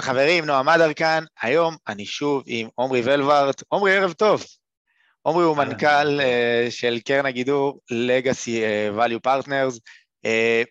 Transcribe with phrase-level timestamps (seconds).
[0.00, 3.62] חברים, נועם אדר כאן, היום אני שוב עם עומרי ולוורט.
[3.68, 4.44] עומרי, ערב טוב.
[5.22, 9.78] עומרי הוא מנכ"ל uh, של קרן הגידור Legacy uh, Value Partners.
[10.26, 10.66] Uh,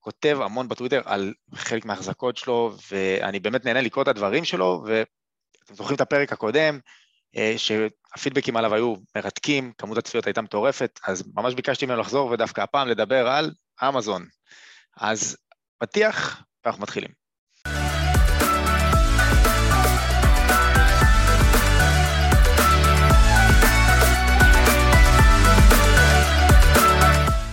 [0.00, 5.74] כותב המון בטוויטר על חלק מההחזקות שלו, ואני באמת נהנה לקרוא את הדברים שלו, ואתם
[5.74, 6.78] זוכרים את הפרק הקודם,
[7.56, 12.88] שהפידבקים עליו היו מרתקים, כמות הצפיות הייתה מטורפת, אז ממש ביקשתי ממנו לחזור ודווקא הפעם
[12.88, 13.50] לדבר על
[13.82, 14.26] אמזון.
[14.96, 15.36] אז
[15.78, 17.23] פתיח, ואנחנו מתחילים.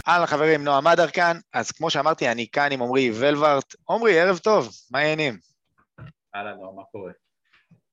[0.07, 3.75] אהלן חברים, נועם אדר כאן, אז כמו שאמרתי, אני כאן עם עמרי ולוורט.
[3.89, 5.37] עמרי, ערב טוב, מה העניינים?
[6.35, 7.11] אהלן, נועם, מה קורה?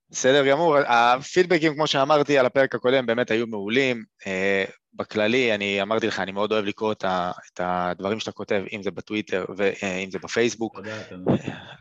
[0.09, 4.03] בסדר גמור, הפידבקים, כמו שאמרתי על הפרק הקודם, באמת היו מעולים.
[4.27, 8.91] אה, בכללי, אני אמרתי לך, אני מאוד אוהב לקרוא את הדברים שאתה כותב, אם זה
[8.91, 10.75] בטוויטר ואם זה בפייסבוק.
[10.75, 11.31] תודה, תודה.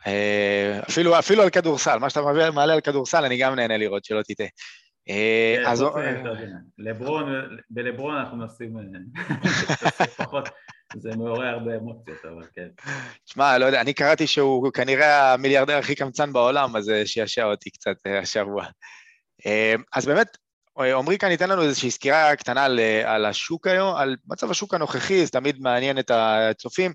[0.06, 4.22] אה, אפילו, אפילו על כדורסל, מה שאתה מעלה על כדורסל, אני גם נהנה לראות, שלא
[4.22, 4.46] תטעה.
[5.10, 5.84] אה, כן, אז...
[6.78, 7.32] לברון,
[7.70, 8.76] בלברון אנחנו מנסים
[10.16, 10.48] פחות,
[10.96, 12.68] זה מעורר הרבה אמוציות, אבל כן.
[13.26, 17.96] שמע, לא יודע, אני קראתי שהוא כנראה המיליארדר הכי קמצן בעולם, אז שישע אותי קצת
[18.06, 18.66] אה, השבוע.
[19.46, 20.36] אה, אז באמת,
[20.78, 25.24] עמרי כאן ייתן לנו איזושהי סקירה קטנה על, על השוק היום, על מצב השוק הנוכחי,
[25.24, 26.92] זה תמיד מעניין את הצופים,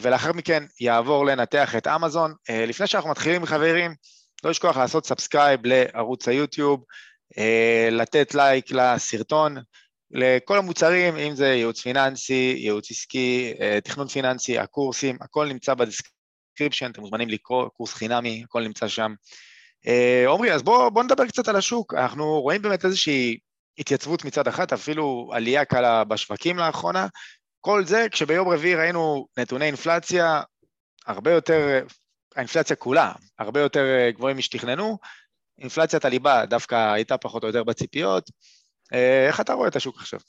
[0.00, 2.34] ולאחר מכן יעבור לנתח את אמזון.
[2.68, 3.94] לפני שאנחנו מתחילים, חברים,
[4.44, 6.84] לא לשכוח לעשות subscribe לערוץ היוטיוב, אה,
[7.90, 9.56] לתת לייק לסרטון,
[10.14, 15.83] לכל המוצרים, אם זה ייעוץ פיננסי, ייעוץ עסקי, אה, תכנון פיננסי, הקורסים, הכל נמצא ב
[15.83, 19.14] description, אתם מוזמנים לקרוא, קורס חינמי, הכל נמצא שם.
[19.86, 21.94] אה, עמרי, אז בואו בוא נדבר קצת על השוק.
[21.94, 23.38] אנחנו רואים באמת איזושהי
[23.78, 27.06] התייצבות מצד אחד, אפילו עלייה קלה בשווקים לאחרונה.
[27.60, 30.42] כל זה כשביום רביעי ראינו נתוני אינפלציה
[31.06, 31.80] הרבה יותר,
[32.36, 34.98] האינפלציה כולה, הרבה יותר גבוהים משתכננו,
[35.58, 38.30] אינפלציית הליבה דווקא הייתה פחות או יותר בציפיות.
[38.92, 40.20] אה, איך אתה רואה את השוק עכשיו?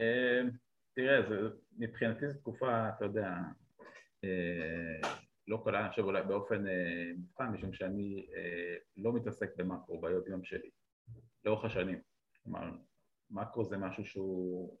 [0.00, 0.40] אה,
[0.94, 3.28] תראה, זה, מבחינתי זו תקופה, אתה יודע,
[4.24, 5.10] אה,
[5.48, 6.64] לא קלה, אני חושב אולי באופן
[7.16, 8.26] מובחן, משום שאני
[8.96, 10.70] לא מתעסק במאקרו ביום יום שלי,
[11.44, 12.00] לאורך השנים.
[12.42, 12.70] כלומר,
[13.30, 14.78] מאקרו זה משהו שהוא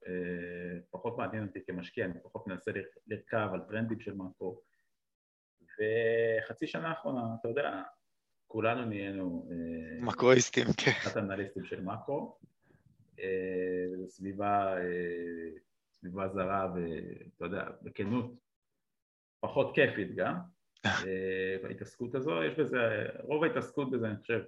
[0.90, 2.70] פחות מעניין אותי כמשקיע, אני פחות מנסה
[3.06, 4.62] לרכב על טרנדים של מאקרו.
[5.62, 7.82] וחצי שנה האחרונה, אתה יודע,
[8.52, 9.48] כולנו נהיינו...
[9.50, 10.90] אה, מקרואיסטים, כן.
[10.90, 12.38] אחת אנליסטים של מקרו.
[13.20, 15.50] אה, סביבה, אה,
[15.92, 18.34] סביבה זרה ואתה יודע, בכנות,
[19.40, 20.38] פחות כיפית גם.
[21.62, 24.42] בהתעסקות הזו, יש בזה, רוב ההתעסקות בזה, אני חושב,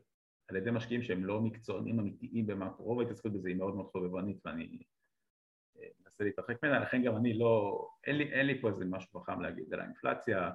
[0.48, 4.46] על ידי משקיעים שהם לא מקצוענים אמיתיים במקרו, רוב ההתעסקות בזה היא מאוד מאוד חובבנית
[4.46, 4.78] ואני
[6.04, 9.40] מנסה להתרחק ממנה, לכן גם אני לא, אין לי, אין לי פה איזה משהו חכם
[9.40, 10.50] להגיד על האינפלציה,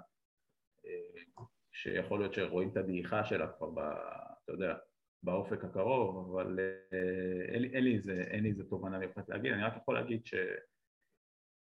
[1.74, 4.76] שיכול להיות שרואים את הדעיכה שלה כבר, ב, אתה יודע,
[5.24, 9.64] באופק הקרוב, אבל אה, אין, אין, לי איזה, אין לי איזה תובנה מיוחדת להגיד, אני
[9.64, 10.22] רק יכול להגיד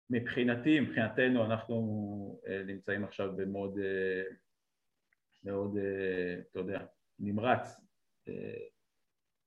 [0.09, 4.23] שמבחינתי, מבחינתנו, אנחנו אה, נמצאים עכשיו במוד אה,
[5.43, 5.77] מאוד,
[6.51, 6.85] אתה יודע,
[7.19, 7.81] נמרץ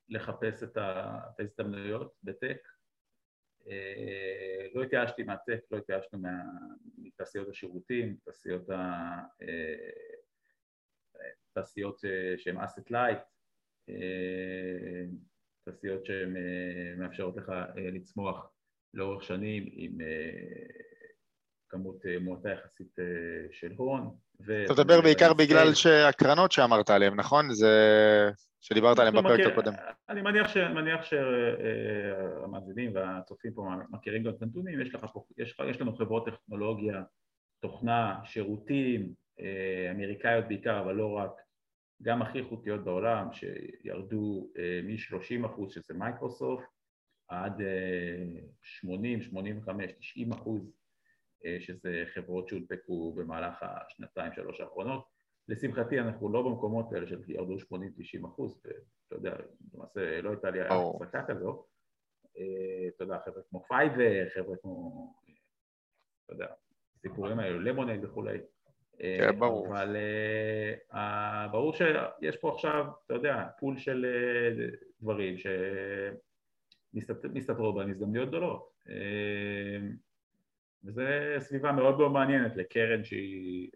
[0.08, 2.69] לחפש את ההזדמנויות בטק.
[4.74, 6.19] לא התייאשתי מהטק, לא התייאשנו
[6.98, 8.69] מתעשיות השירותים, תעשיות
[11.54, 13.18] תעשיות אה, שהן asset light,
[13.88, 15.04] אה,
[15.64, 18.50] תעשיות שהן אה, מאפשרות לך לצמוח
[18.94, 19.98] לאורך שנים עם
[21.68, 22.96] כמות מועטה יחסית
[23.50, 24.16] של הון.
[24.64, 27.52] אתה מדבר בעיקר בגלל שהקרנות שאמרת עליהן, נכון?
[27.52, 27.70] זה
[28.60, 29.72] שדיברת עליהן בפרק הקודם.
[30.08, 30.56] אני מניח, ש...
[30.56, 34.92] מניח שהמאזינים והצופים פה מכירים גם את הנתונים, יש,
[35.38, 37.02] יש, יש לנו חברות טכנולוגיה,
[37.62, 39.12] תוכנה, שירותים,
[39.91, 41.31] אמריקאיות בעיקר, אבל לא רק,
[42.03, 46.65] גם הכי איכותיות בעולם, שירדו אה, מ-30 אחוז, שזה מייקרוסופט,
[47.28, 47.60] עד
[48.62, 50.72] 80, 85, 90 אחוז,
[51.44, 55.04] אה, שזה חברות שהונפקו במהלך השנתיים, שלוש האחרונות.
[55.49, 59.37] לשמחתי אנחנו לא במקומות האלה של ירדו 80-90 אחוז, ואתה יודע,
[59.75, 61.67] למעשה לא הייתה לי החזקה כזו.
[62.38, 65.14] אה, אתה יודע, חבר'ה כמו Fiverr, חבר'ה כמו,
[66.25, 66.46] אתה יודע,
[66.96, 68.38] סיפורים האלו, Lemonade וכולי.
[69.02, 69.66] כן, אה, ברור.
[69.66, 69.96] אבל
[70.93, 70.96] uh,
[71.50, 75.34] ברור שיש פה עכשיו, אתה יודע, פול של uh, דברים
[76.94, 78.72] שמסתתרות בהם הזדמנויות גדולות.
[80.84, 81.02] וזו
[81.38, 83.70] סביבה מאוד מאוד מעניינת לקרן שהיא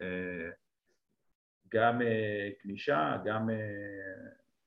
[1.68, 2.00] גם
[2.64, 3.50] גמישה, גם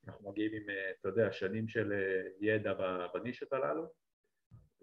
[0.07, 0.63] אנחנו מגיעים עם,
[0.99, 1.93] אתה יודע, שנים של
[2.41, 2.73] ידע
[3.13, 3.85] בנישות הללו.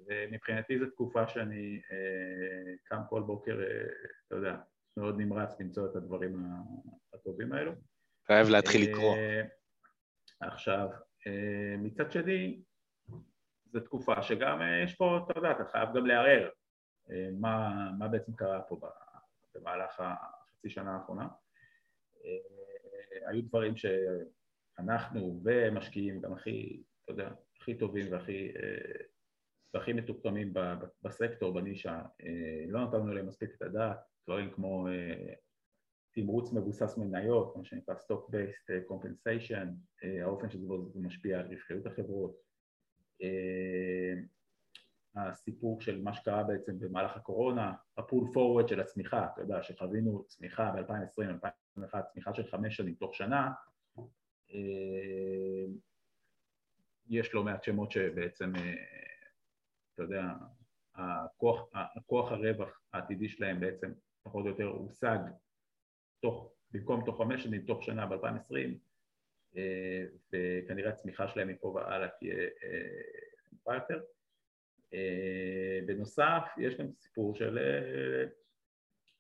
[0.06, 1.80] ומבחינתי זו תקופה שאני
[2.84, 3.58] קם כל בוקר,
[4.26, 4.56] אתה יודע,
[4.96, 6.46] מאוד נמרץ למצוא את הדברים
[7.14, 7.72] הטובים האלו.
[8.26, 9.16] חייב להתחיל לקרוא.
[10.40, 10.88] עכשיו,
[11.78, 12.62] מצד שני,
[13.72, 16.48] זו תקופה שגם יש פה, אתה יודע, אתה חייב גם לערער
[17.32, 18.80] מה, מה בעצם קרה פה
[19.54, 21.28] במהלך החצי שנה האחרונה.
[23.26, 28.52] היו דברים שאנחנו ומשקיעים גם הכי, אתה יודע, הכי טובים והכי,
[29.74, 30.54] והכי מתוחכמים
[31.02, 32.02] בסקטור, בנישה,
[32.68, 34.86] לא נתנו להם מספיק את הדעת, דברים כמו
[36.10, 39.66] תמרוץ מבוסס מניות, מה שנקרא Stock Based Compensation,
[40.22, 42.36] האופן שזה משפיע על רווחיות החברות,
[45.14, 50.70] הסיפור של מה שקרה בעצם במהלך הקורונה, הפול פורוורד של הצמיחה, אתה יודע שחווינו צמיחה
[50.70, 53.52] ב-2020-2021, צמיחה של חמש שנים תוך שנה,
[57.08, 58.52] יש לא מעט שמות שבעצם,
[59.94, 60.22] אתה יודע,
[60.94, 63.92] הכוח, הכוח הרווח העתידי שלהם בעצם
[64.26, 65.18] פחות או יותר הושג
[66.22, 68.78] תוך, במקום תוך חמש שנים, תוך שנה ב-2020
[70.32, 72.34] וכנראה הצמיחה שלהם מפה והלאה תהיה
[73.52, 74.00] נמוכה יותר
[74.94, 78.24] אה, בנוסף, יש גם סיפור של אה,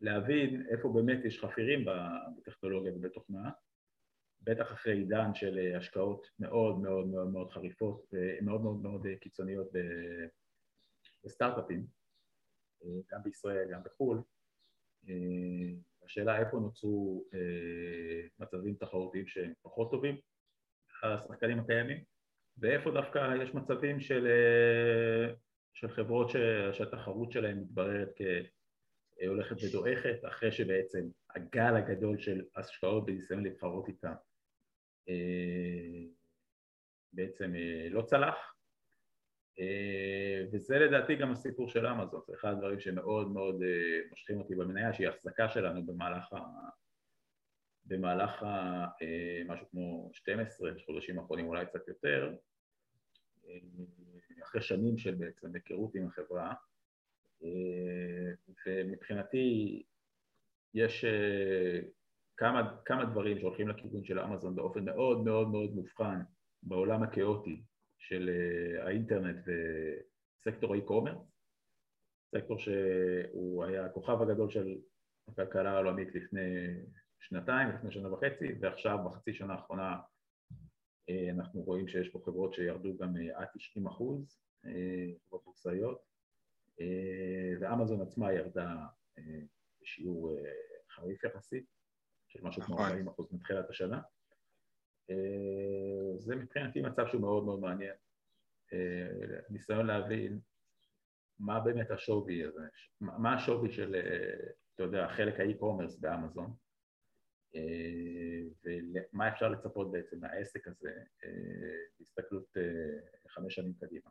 [0.00, 1.84] להבין איפה באמת יש חפירים
[2.36, 3.50] בטכנולוגיה ובתוכנה,
[4.40, 9.68] בטח אחרי עידן של אה, השקעות מאוד מאוד מאוד מאוד חריפות ומאוד מאוד מאוד קיצוניות
[11.24, 11.86] בסטארט-אפים,
[13.10, 14.22] גם בישראל, גם בחו"ל.
[16.04, 17.24] השאלה איפה נוצרו
[18.38, 20.16] מצבים תחרותיים שהם פחות טובים,
[21.02, 21.98] השחקנים הקיימים,
[22.58, 24.26] ואיפה דווקא יש מצבים של
[25.74, 26.36] של חברות ש...
[26.72, 28.10] שהתחרות שלהן מתבררת
[29.16, 34.14] כהולכת ודועכת, אחרי שבעצם הגל הגדול של השקעות בניסיון להתחרות איתה
[35.08, 36.04] אה,
[37.12, 38.55] בעצם אה, לא צלח, אה,
[40.52, 43.62] וזה לדעתי גם הסיפור של אמזון, זה אחד הדברים שמאוד מאוד
[44.10, 46.38] מושכים אותי במניה, שהיא החזקה שלנו במהלך ה...
[47.84, 48.84] במהלך ה...
[49.46, 52.34] משהו כמו 12 חודשים האחרונים, אולי קצת יותר,
[54.44, 56.54] אחרי שנים של בעצם היכרות עם החברה,
[57.44, 58.32] אה,
[58.66, 59.82] ומבחינתי
[60.74, 61.80] יש אה,
[62.36, 66.20] כמה, כמה דברים שהולכים לכיוון של אמזון באופן מאוד מאוד מאוד מובחן
[66.62, 67.62] בעולם הכאוטי
[67.98, 71.18] של אה, האינטרנט וסקטור האי-קומרס,
[72.34, 74.78] סקטור שהוא היה הכוכב הגדול של
[75.28, 76.66] הכלכלה העולמית לפני
[77.20, 80.00] שנתיים, לפני שנה וחצי, ועכשיו בחצי שנה האחרונה
[81.08, 84.40] אה, אנחנו רואים שיש פה חברות שירדו גם אה, עד 90 אחוז,
[85.26, 85.98] חברות בורסאיות,
[87.60, 88.76] ואמזון עצמה ירדה
[89.82, 90.38] בשיעור
[90.90, 91.66] חריף יחסית,
[92.28, 93.12] של משהו כמו 40 נכון.
[93.12, 94.00] אחוז מתחילת השנה.
[96.18, 97.94] זה מבחינתי מצב שהוא מאוד מאוד מעניין.
[99.50, 100.40] ניסיון להבין
[101.38, 102.62] מה באמת השווי הזה,
[103.00, 103.96] מה השווי של,
[104.74, 106.54] אתה יודע, חלק האי-קומרס באמזון,
[107.56, 110.90] אה, ומה אפשר לצפות בעצם מהעסק הזה
[111.24, 111.30] אה,
[111.98, 112.62] בהסתכלות אה,
[113.28, 114.10] חמש שנים קדימה.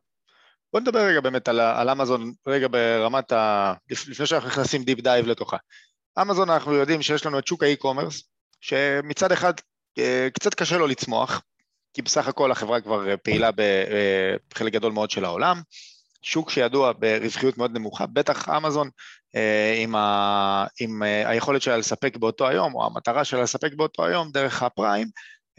[0.73, 3.73] בוא נדבר רגע באמת על, על אמזון, רגע ברמת ה...
[3.89, 5.57] לפני שאנחנו נכנסים deep dive לתוכה.
[6.21, 8.29] אמזון אנחנו יודעים שיש לנו את שוק ה e-commerce,
[8.61, 9.53] שמצד אחד
[10.33, 11.41] קצת קשה לו לצמוח,
[11.93, 13.49] כי בסך הכל החברה כבר פעילה
[14.49, 15.61] בחלק גדול מאוד של העולם,
[16.25, 18.89] שוק שידוע ברווחיות מאוד נמוכה, בטח אמזון
[19.35, 24.05] אה, עם, ה, עם אה, היכולת שלה לספק באותו היום, או המטרה שלה לספק באותו
[24.05, 25.07] היום דרך ה Prime,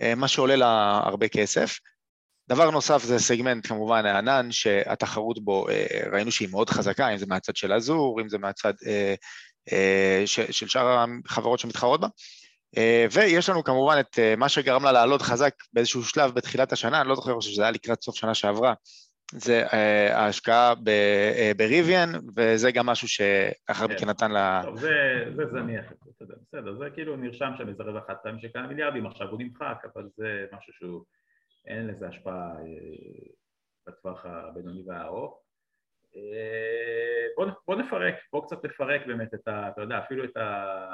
[0.00, 1.78] אה, מה שעולה לה הרבה כסף.
[2.48, 5.66] דבר נוסף זה סגמנט כמובן הענן, שהתחרות בו
[6.12, 8.72] ראינו שהיא מאוד חזקה, אם זה מהצד של אזור, אם זה מהצד
[10.50, 12.08] של שאר החברות שמתחרות בה.
[13.12, 17.14] ויש לנו כמובן את מה שגרם לה לעלות חזק באיזשהו שלב בתחילת השנה, אני לא
[17.14, 18.74] זוכר שזה היה לקראת סוף שנה שעברה,
[19.32, 19.74] זה uh,
[20.12, 20.74] ההשקעה
[21.56, 24.08] בריביאן, וזה גם משהו שאחר מכן כן.
[24.08, 24.60] נתן לה...
[24.64, 25.84] טוב, זה, זניח,
[26.20, 29.84] בסדר, זה כאילו נרשם שם איזה רווח חד פעמי של כמה מיליארדים, עכשיו הוא נמחק,
[29.94, 31.04] אבל זה משהו שהוא,
[31.66, 32.52] אין לזה השפעה
[33.86, 35.42] בטווח הבינוני והארוך.
[37.36, 39.68] בוא, בוא נפרק, בוא קצת נפרק באמת את ה...
[39.68, 40.92] אתה יודע, אפילו את, ה,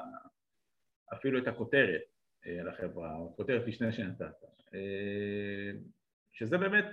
[1.13, 2.01] אפילו את הכותרת
[2.45, 4.75] uh, לחברה, או הכותרת משנה שנתת, uh,
[6.33, 6.85] שזה באמת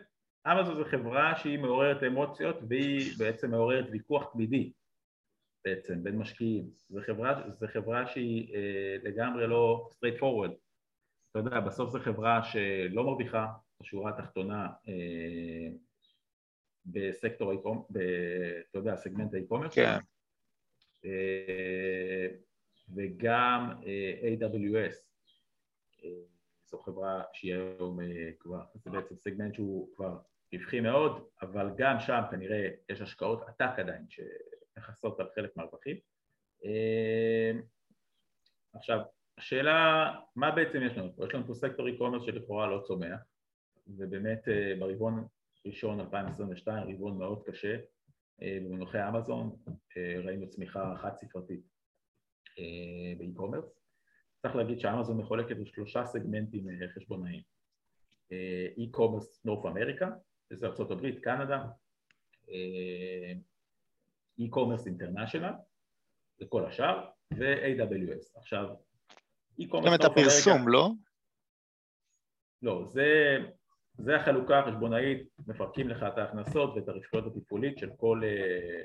[0.48, 4.72] אמזון זו חברה שהיא מעוררת אמוציות והיא בעצם מעוררת ויכוח תמידי
[5.66, 6.70] בעצם בין משקיעים.
[6.90, 10.54] זו חברה, זו חברה שהיא אה, לגמרי לא straight forward.
[11.32, 13.48] אתה יודע, בסוף זו חברה שלא מרוויחה
[13.82, 15.70] בשורה התחתונה אה,
[16.86, 17.86] בסקטור ה e-commerce,
[18.70, 19.76] אתה יודע, סגמנט ה e-commerce.
[19.76, 20.00] כן.
[22.96, 24.96] וגם אה, AWS.
[26.04, 26.10] אה,
[26.66, 30.18] זו חברה שהיא היום אה, כבר, זה בעצם סגמנט שהוא כבר
[30.54, 35.98] רווחי מאוד, אבל גם שם כנראה יש השקעות עתק עדיין שמכסות על חלק מהרווחים.
[38.74, 39.00] עכשיו,
[39.38, 41.26] השאלה, מה בעצם יש לנו פה?
[41.26, 43.20] יש לנו פה סקטור e-commerce שלכאורה לא צומח,
[43.88, 44.48] ובאמת
[44.80, 45.28] ברבעון
[45.66, 47.78] ראשון 2022, רבעון מאוד קשה,
[48.42, 49.56] במונחי אמזון,
[50.24, 51.62] ראינו צמיחה חד ספרתית
[53.18, 53.80] באי-קומרס.
[54.42, 57.42] צריך להגיד שאמזון מחולקת לשלושה סגמנטים חשבונאיים.
[58.78, 60.10] e-commerce נורף אמריקה,
[60.50, 61.66] שזה ארה"ב, קנדה,
[64.40, 65.54] e-commerce international,
[66.40, 68.40] זה כל השאר, ו-AWS.
[68.40, 68.70] עכשיו,
[69.62, 69.86] e-commerce...
[69.86, 70.90] גם את הפרסום, לא?
[72.62, 73.38] לא, זה,
[73.98, 78.82] זה החלוקה החשבונאית, מפרקים לך את ההכנסות ואת הרווחיות התפעולית של כל, אה,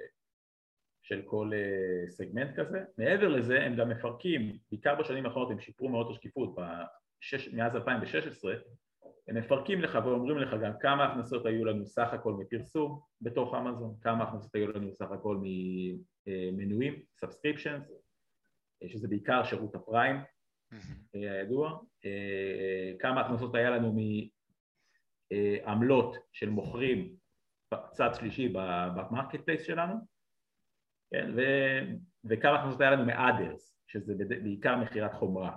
[1.04, 2.84] של כל אה, סגמנט כזה.
[2.98, 6.54] מעבר לזה הם גם מפרקים, בעיקר בשנים האחרונות הם שיפרו מאוד את השקיפות,
[7.20, 8.54] בשש, מאז 2016
[9.28, 13.94] הם מפרקים לך ואומרים לך גם כמה הכנסות היו לנו סך הכל מפרסום בתוך אמזון,
[14.00, 15.38] כמה הכנסות היו לנו סך הכל
[16.26, 17.92] ממנויים, subscriptions,
[18.86, 20.16] שזה בעיקר שירות ה Prime
[21.12, 21.78] הידוע,
[22.98, 23.96] כמה הכנסות היה לנו
[25.30, 27.16] מעמלות של מוכרים
[27.74, 30.13] בצד שלישי ב marketplace שלנו,
[31.14, 31.40] כן, ו,
[32.24, 35.56] וכמה הכנסות היה לנו מ others, שזה בעיקר מכירת חומרה.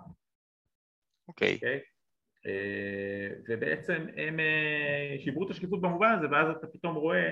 [1.27, 1.55] אוקיי.
[1.55, 1.59] Okay.
[1.59, 1.97] Okay?
[2.45, 7.31] אה, ובעצם הם אה, שיפרו את השקיפות במובן הזה ואז אתה פתאום רואה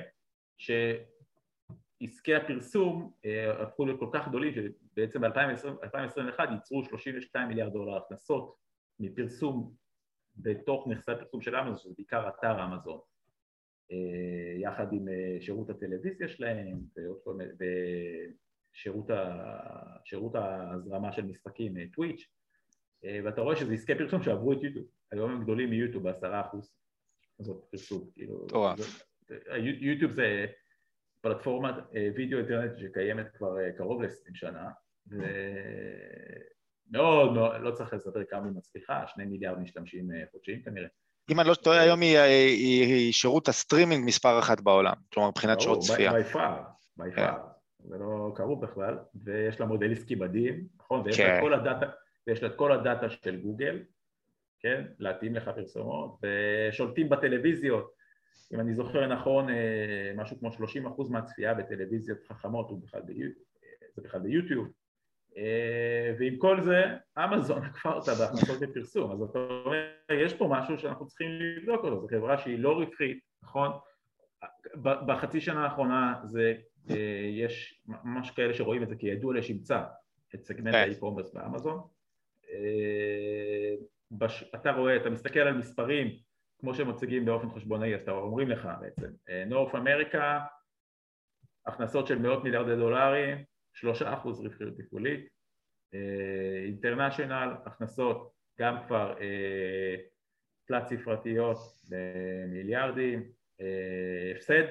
[0.57, 8.55] שעסקי הפרסום אה, הפכו להיות כל כך גדולים שבעצם ב-2021 ייצרו 32 מיליארד דולר הכנסות
[8.99, 9.73] מפרסום
[10.35, 12.99] בתוך נכסי הפרסום של אמזון, שזה בעיקר אתר אמזון,
[14.59, 15.07] יחד עם
[15.39, 16.79] שירות הטלוויזיה שלהם
[18.73, 22.27] ושירות ההזרמה של משחקים, טוויץ',
[23.03, 26.75] ואתה רואה שזה עסקי פרסום שעברו את יוטיוב היום הם גדולים מיוטיוב בעשרה אחוז,
[27.39, 28.47] זאת פרסום, כאילו,
[29.81, 30.45] יוטיוב זה
[31.21, 34.69] פלטפורמת אה, וידאו אינטרנט שקיימת כבר אה, קרוב ל-20 שנה,
[35.07, 35.23] ומאוד
[37.33, 40.87] מאוד, לא צריך לספר כמה היא מצליחה, שני מיליארד משתמשים אה, חודשיים כנראה.
[41.31, 45.61] אם אני לא טועה, היום היא, היא, היא שירות הסטרימינג מספר אחת בעולם, כלומר מבחינת
[45.61, 46.13] שעות צפייה.
[46.13, 46.61] by far,
[46.97, 47.37] by far,
[47.79, 51.01] זה לא קרוב בכלל, ויש לה מודל עסקי מדהים, נכון?
[51.05, 51.41] ויש לה כן.
[51.41, 51.85] כל הדאטה,
[52.27, 53.79] ויש לה את כל הדאטה של גוגל,
[54.59, 54.85] כן?
[54.99, 57.95] להתאים לך פרסומות, ושולטים בטלוויזיות,
[58.53, 63.45] אם אני זוכר נכון, אה, משהו כמו 30% מהצפייה בטלוויזיות חכמות הוא בכלל ביוטיוב,
[63.95, 64.71] זה בכלל ביוטיוב, אה,
[66.19, 66.83] ועם כל זה,
[67.23, 71.27] אמזון עקפה אותה בהכנסות לפרסום, אז אתה אומר, יש פה משהו שאנחנו צריכים
[71.57, 73.71] לבדוק אותו, זו חברה שהיא לא רווחית, נכון?
[74.83, 76.53] בחצי שנה האחרונה זה,
[76.89, 79.83] אה, יש ממש כאלה שרואים את זה כידוע לשמצה,
[80.35, 80.81] את סגמנט כן.
[80.81, 81.81] האי-קומרס באמזון,
[84.11, 84.43] בש...
[84.55, 86.07] אתה רואה, אתה מסתכל על מספרים
[86.59, 89.07] כמו שהם מציגים באופן חשבונאי, אז אתה אומרים לך בעצם,
[89.47, 90.39] נורף אמריקה,
[91.65, 93.43] הכנסות של מאות מיליארדי דולרים,
[93.75, 95.29] שלושה אחוז רווחיות תפעולית,
[96.65, 99.95] אינטרנשיונל, הכנסות גם כבר אה,
[100.67, 101.57] תלת ספרתיות
[101.89, 104.63] במיליארדים, אה, הפסד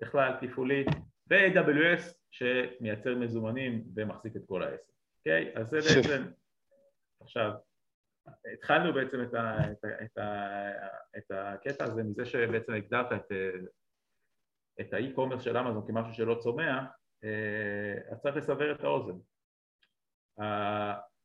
[0.00, 0.84] בכלל תפעולי,
[1.30, 5.52] ו-AWS שמייצר מזומנים ומחזיק את כל העסק, אוקיי?
[5.54, 6.22] אז זה בעצם,
[7.20, 7.52] עכשיו
[8.52, 10.70] התחלנו בעצם את, ה, את, ה, את, ה,
[11.18, 13.32] את הקטע הזה מזה שבעצם הגדרת את,
[14.80, 17.05] את האי-קומרס של אמזון כמשהו שלא צומח, אה,
[18.12, 19.18] אז צריך לסבר את האוזן.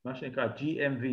[0.05, 1.05] מה שנקרא GMV,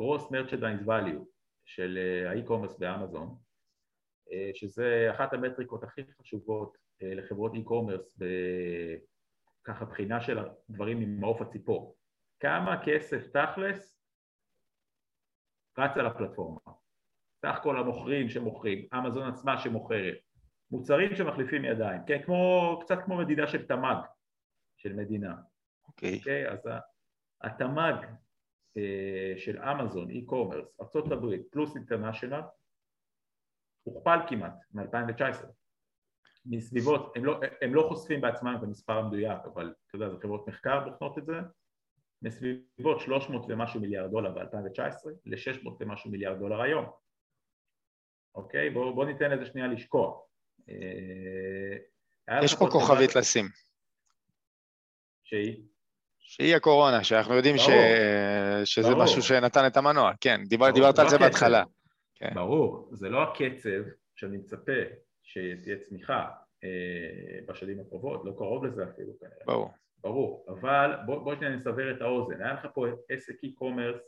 [0.00, 1.24] Gross Merchandise Value
[1.64, 3.38] של אה, האי-קומרס באמזון,
[4.32, 11.96] אה, שזה אחת המטריקות הכי חשובות לחברות אי-קומרס בככה בחינה של הדברים עם מעוף הציפור.
[12.40, 14.00] כמה כסף תכלס
[15.78, 16.58] רץ על הפלטפורמה.
[17.42, 20.18] סך כל המוכרים שמוכרים, אמזון עצמה שמוכרת,
[20.70, 23.96] מוצרים שמחליפים ידיים, כן, כמו, קצת כמו מדידה של תמ"ג,
[24.76, 25.34] של מדינה.
[25.88, 26.14] אוקיי.
[26.14, 26.18] Okay.
[26.18, 26.68] אוקיי, okay, אז
[27.42, 28.06] התמ"ג
[28.76, 32.40] אה, של אמזון, e-commerce, ארה"ב פלוס אינטרנשיונל,
[33.82, 35.46] הוכפל כמעט מ-2019.
[36.46, 40.48] מסביבות, הם לא, הם לא חושפים בעצמם את המספר המדויק, אבל אתה יודע, זה חברות
[40.48, 41.32] מחקר בוחנות את זה,
[42.22, 46.86] מסביבות 300 ומשהו מיליארד דולר ב-2019 ל-600 ומשהו מיליארד דולר היום.
[48.34, 48.70] אוקיי?
[48.70, 50.25] בואו בוא ניתן לזה שנייה לשקוע.
[50.68, 53.20] אה, יש פה כוכבית דבר...
[53.20, 53.48] לשים.
[55.24, 55.62] שהיא?
[56.18, 57.66] שהיא הקורונה, שאנחנו יודעים ש...
[58.64, 59.02] שזה ברור.
[59.04, 61.26] משהו שנתן את המנוע, כן, דיבר, דיברת לא על זה הקצב.
[61.26, 61.64] בהתחלה.
[62.14, 62.34] כן.
[62.34, 64.72] ברור, זה לא הקצב שאני מצפה
[65.22, 66.30] שתהיה צמיחה
[66.64, 69.44] אה, בשנים הקרובות, לא קרוב לזה אפילו כנראה.
[69.46, 69.70] ברור.
[69.98, 74.00] ברור, אבל בוא, בוא שנייה נסבר את האוזן, היה לך פה עסק e-commerce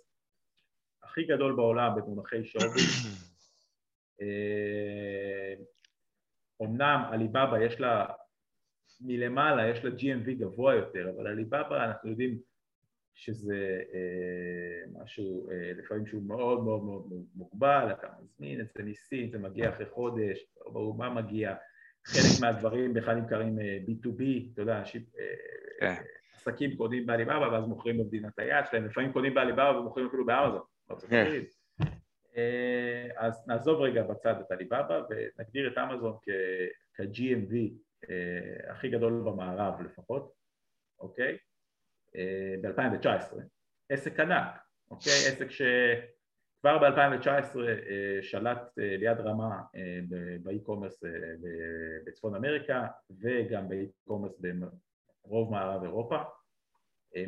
[1.03, 2.83] הכי גדול בעולם במונחי שווי,
[4.21, 5.78] אומנם
[6.63, 8.07] אה, עליבאבא יש לה,
[9.01, 12.39] מלמעלה יש לה GMV גבוה יותר, אבל עליבאבא אנחנו יודעים
[13.19, 17.03] שזה אה, משהו אה, לפעמים שהוא מאוד מאוד מאוד
[17.35, 21.55] מוגבל, אתה מזמין את זה מסין, זה מגיע אחרי חודש, לא ברור מה מגיע,
[22.07, 24.23] חלק מהדברים בכלל נמכרים אה, B2B,
[24.53, 25.03] אתה יודע, אנשים,
[25.81, 25.95] כן.
[26.35, 30.63] עסקים קונים בעליבאבא ואז מוכרים במדינת היד שלהם, לפעמים קונים בעליבאבא ומוכרים אפילו באמזון,
[31.09, 31.41] כן.
[33.17, 36.17] אז נעזוב רגע בצד את עליבאבא ונגדיר את אמזון
[36.95, 37.55] כ-GMV
[38.69, 40.33] הכי גדול במערב לפחות,
[41.01, 41.39] אוקיי?
[42.63, 43.37] ב-2019,
[43.89, 44.59] עסק ענק,
[44.91, 45.13] אוקיי?
[45.13, 50.01] עסק שכבר ב-2019 אה, שלט אה, ליד רמה אה,
[50.43, 51.05] באי-קומרס
[52.07, 52.87] בצפון אמריקה
[53.21, 54.41] וגם באי-קומרס
[55.25, 56.19] ברוב מערב אירופה,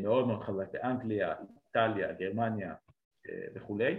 [0.00, 1.34] מאוד מאוד חזק באנגליה,
[1.66, 2.74] איטליה, גרמניה
[3.54, 3.98] וכולי,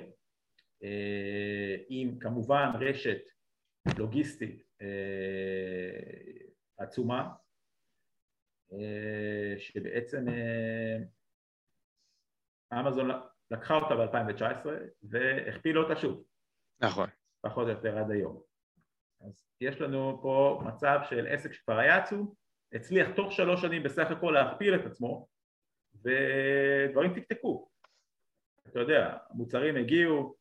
[1.90, 3.22] עם כמובן רשת
[3.98, 4.64] לוגיסטית
[6.78, 7.30] עצומה
[8.74, 10.98] אה, שבעצם אה,
[12.80, 13.10] אמזון
[13.52, 14.68] לקחה אותה ב-2019
[15.04, 16.24] והכפילה אותה שוב.
[16.82, 17.10] נכון.
[17.42, 18.44] פחות או יותר עד היום.
[19.22, 22.34] אז יש לנו פה מצב של עסק שכבר היה עצום,
[22.74, 25.28] הצליח תוך שלוש שנים בסך הכל להכפיל את עצמו
[25.96, 27.70] ודברים תקתקו.
[28.68, 30.36] אתה יודע, המוצרים הגיעו,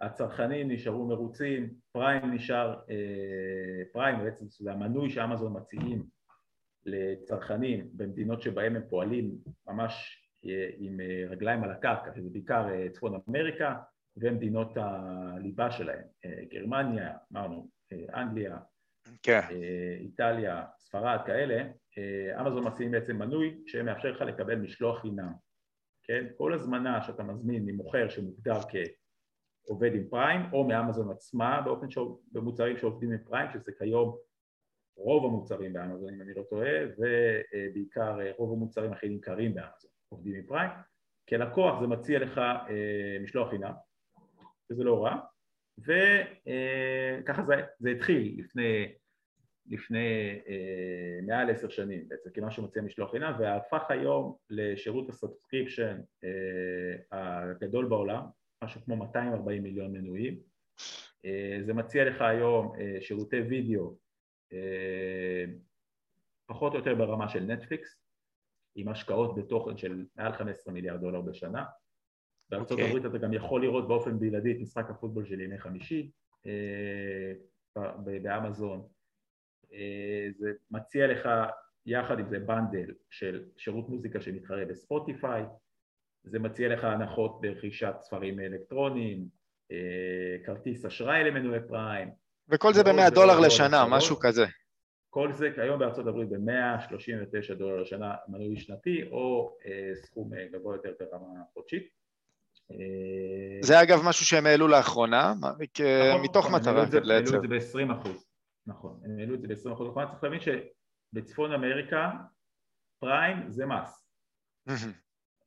[0.00, 6.06] הצרכנים נשארו מרוצים, פריים נשאר, אה, פריים בעצם זה המנוי שאמזון מציעים
[6.86, 9.30] לצרכנים במדינות שבהם הם פועלים
[9.66, 13.76] ממש אה, עם אה, רגליים על הקרקע, שזה בעיקר צפון אמריקה
[14.16, 16.04] ומדינות הליבה שלהם,
[16.50, 17.68] גרמניה, אמרנו,
[18.14, 18.58] אנגליה,
[19.22, 19.40] כן.
[20.00, 21.62] איטליה, ספרד, כאלה,
[22.40, 25.32] אמזון מציעים בעצם מנוי שמאפשר לך לקבל משלוח חינם,
[26.02, 26.26] כן?
[26.36, 28.60] כל הזמנה שאתה מזמין ממוכר שמוגדר
[29.66, 31.98] כעובד עם פריים או מאמזון עצמה באופן ש...
[32.32, 34.16] במוצרים שעובדים עם פריים, שזה כיום
[35.00, 40.34] רוב המוצרים באמזון אם אני לא טועה ובעיקר אה, רוב המוצרים הכי נמכרים באמזון עובדים
[40.34, 40.70] עם פריים.
[41.28, 43.72] כלקוח זה מציע לך אה, משלוח חינם
[44.70, 45.16] וזה לא רע
[45.78, 48.92] וככה אה, זה, זה התחיל לפני,
[49.66, 50.40] לפני
[51.26, 56.00] מעל עשר שנים בעצם כמה שמציע משלוח חינם והפך היום לשירות ה subscription
[57.12, 58.22] הגדול בעולם
[58.64, 60.40] משהו כמו 240 מיליון מנויים
[61.60, 63.96] זה מציע לך היום שירותי וידאו
[64.52, 65.44] אה,
[66.46, 68.02] פחות או יותר ברמה של נטפליקס,
[68.74, 71.64] עם השקעות בתוכן של מעל 15 מיליארד דולר בשנה.
[72.48, 72.82] בארצות okay.
[72.82, 72.88] אוקיי.
[72.88, 76.10] הברית אתה גם יכול לראות באופן בלעדי את משחק הפוטבול של ימי חמישי
[76.46, 77.32] אה,
[78.22, 78.88] באמזון.
[79.72, 81.28] אה, זה מציע לך
[81.86, 85.44] יחד עם זה בנדל של שירות מוזיקה שמתחרה בספוטיפיי,
[86.24, 89.40] זה מציע לך הנחות ברכישת ספרים אלקטרוניים,
[90.44, 92.08] כרטיס אשראי למנועי פריים,
[92.50, 94.44] וכל זה ב-100 דולר לשנה, משהו כזה.
[95.10, 100.76] כל זה כיום בארצות הברית ב-139 דולר לשנה מנוי שנתי או אה, סכום אה, גבוה
[100.76, 101.88] יותר ברמה חודשית.
[102.70, 102.76] אה,
[103.62, 107.36] זה אגב משהו שהם העלו לאחרונה, נכון, מתוך נכון, מטרה לייצר.
[107.36, 108.26] הם העלו את זה ב-20 אחוז,
[108.66, 112.10] נכון, הם העלו את זה ב-20 אחוז, צריך להבין שבצפון אמריקה
[112.98, 114.06] פריים זה מס.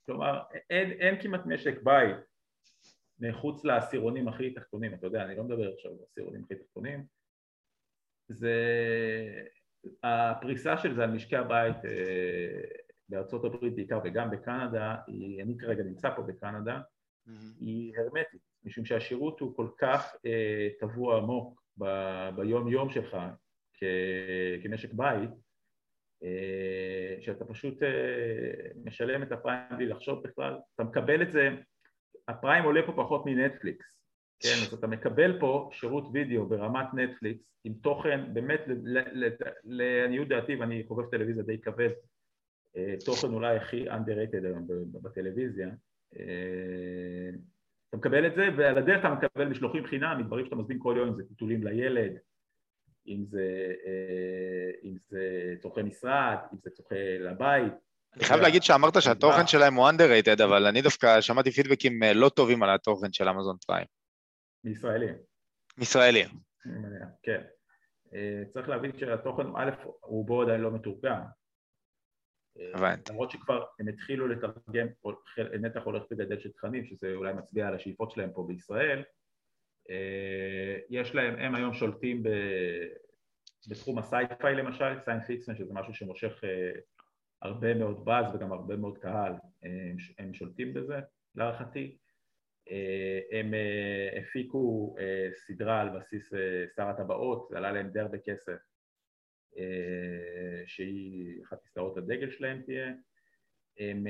[0.05, 2.17] כלומר, אין, אין כמעט משק בית
[3.19, 7.05] מחוץ לעשירונים הכי תחתונים, אתה יודע, אני לא מדבר עכשיו על העשירונים הכי תחתונים,
[8.27, 8.53] זה...
[10.03, 12.61] הפריסה של זה על משקי הבית אה,
[13.09, 17.31] בארצות הברית בעיקר וגם בקנדה, היא, אני כרגע נמצא פה בקנדה, mm-hmm.
[17.59, 21.85] היא הרמטית, משום שהשירות הוא כל כך אה, טבוע עמוק ב,
[22.35, 23.17] ביום יום שלך
[23.73, 23.83] כ,
[24.63, 25.29] כמשק בית,
[27.21, 27.89] שאתה פשוט אה,
[28.85, 31.49] משלם את הפריים בלי לחשוב בכלל, אתה מקבל את זה
[32.27, 34.03] הפריים עולה פה פחות מנטפליקס,
[34.39, 38.61] כן, אז אתה מקבל פה שירות וידאו ברמת נטפליקס עם תוכן באמת,
[39.63, 41.89] לעניות דעתי, ואני חובב טלוויזיה די כבד,
[42.77, 45.69] אה, תוכן אולי הכי underrated היום בטלוויזיה,
[46.19, 47.29] אה,
[47.89, 51.15] אתה מקבל את זה ועל הדרך אתה מקבל משלוחים חינם, מדברים שאתה מזמין כל יום,
[51.15, 52.17] זה טיטולים לילד,
[53.07, 57.73] אם זה, אה, אם זה צורכי משרד, אם זה צורכי לבית,
[58.15, 62.29] אני חייב להגיד שאמרת שהתוכן שלהם הוא underrated, אבל אני דווקא שמעתי פידבקים אה, לא
[62.29, 63.85] טובים על התוכן של אמזון פריים.
[64.63, 65.15] מישראלים.
[65.77, 66.27] מישראלים.
[67.23, 67.41] כן.
[68.15, 69.69] אה, צריך להבין שהתוכן, א',
[70.03, 71.21] רובו עדיין לא מתורגם.
[72.73, 73.11] הבנתי.
[73.11, 74.87] למרות שכבר הם התחילו לתרגם
[75.61, 79.03] נתח הולך וגדל של תכנים, שזה אולי מצביע על השאיפות שלהם פה בישראל.
[80.89, 82.23] יש להם, הם היום שולטים
[83.69, 86.43] בתחום ה sci-fi למשל, science fiction, שזה משהו שמושך
[87.41, 90.99] הרבה מאוד באז וגם הרבה מאוד קהל הם, הם שולטים בזה
[91.35, 91.97] להערכתי.
[92.69, 96.33] אה, הם אה, הפיקו אה, סדרה על בסיס
[96.75, 98.57] שר הטבעות, זה עלה להם די הרבה כסף
[100.65, 102.93] שהיא אחת מסדרות הדגל שלהם תהיה.
[103.79, 104.05] הם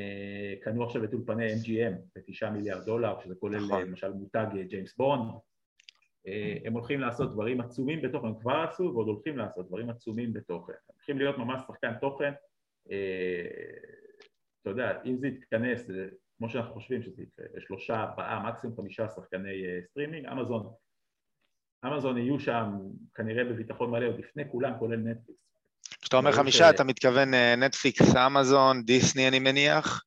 [0.62, 3.82] קנו עכשיו את אולפני MGM בתשעה מיליארד דולר, שזה כולל נכון.
[3.82, 5.32] למשל מותג ג'יימס בונד,
[6.66, 10.74] הם הולכים לעשות דברים עצומים בתוכן, הם כבר עשו ועוד הולכים לעשות דברים עצומים בתוכן,
[10.74, 12.34] הם הולכים להיות ממש שחקן תוכן,
[14.62, 15.90] אתה יודע, אם זה יתכנס,
[16.38, 20.74] כמו שאנחנו חושבים שזה יקרה, לשלושה, ארבעה, מקסימום חמישה שחקני סטרימינג, אמזון
[21.86, 22.74] אמזון יהיו שם
[23.16, 25.42] כנראה בביטחון מלא עוד לפני כולם, כולל נטפליקס.
[26.02, 30.04] כשאתה אומר חמישה, אתה מתכוון אה, נטפליקס, אמזון, דיסני אני מניח?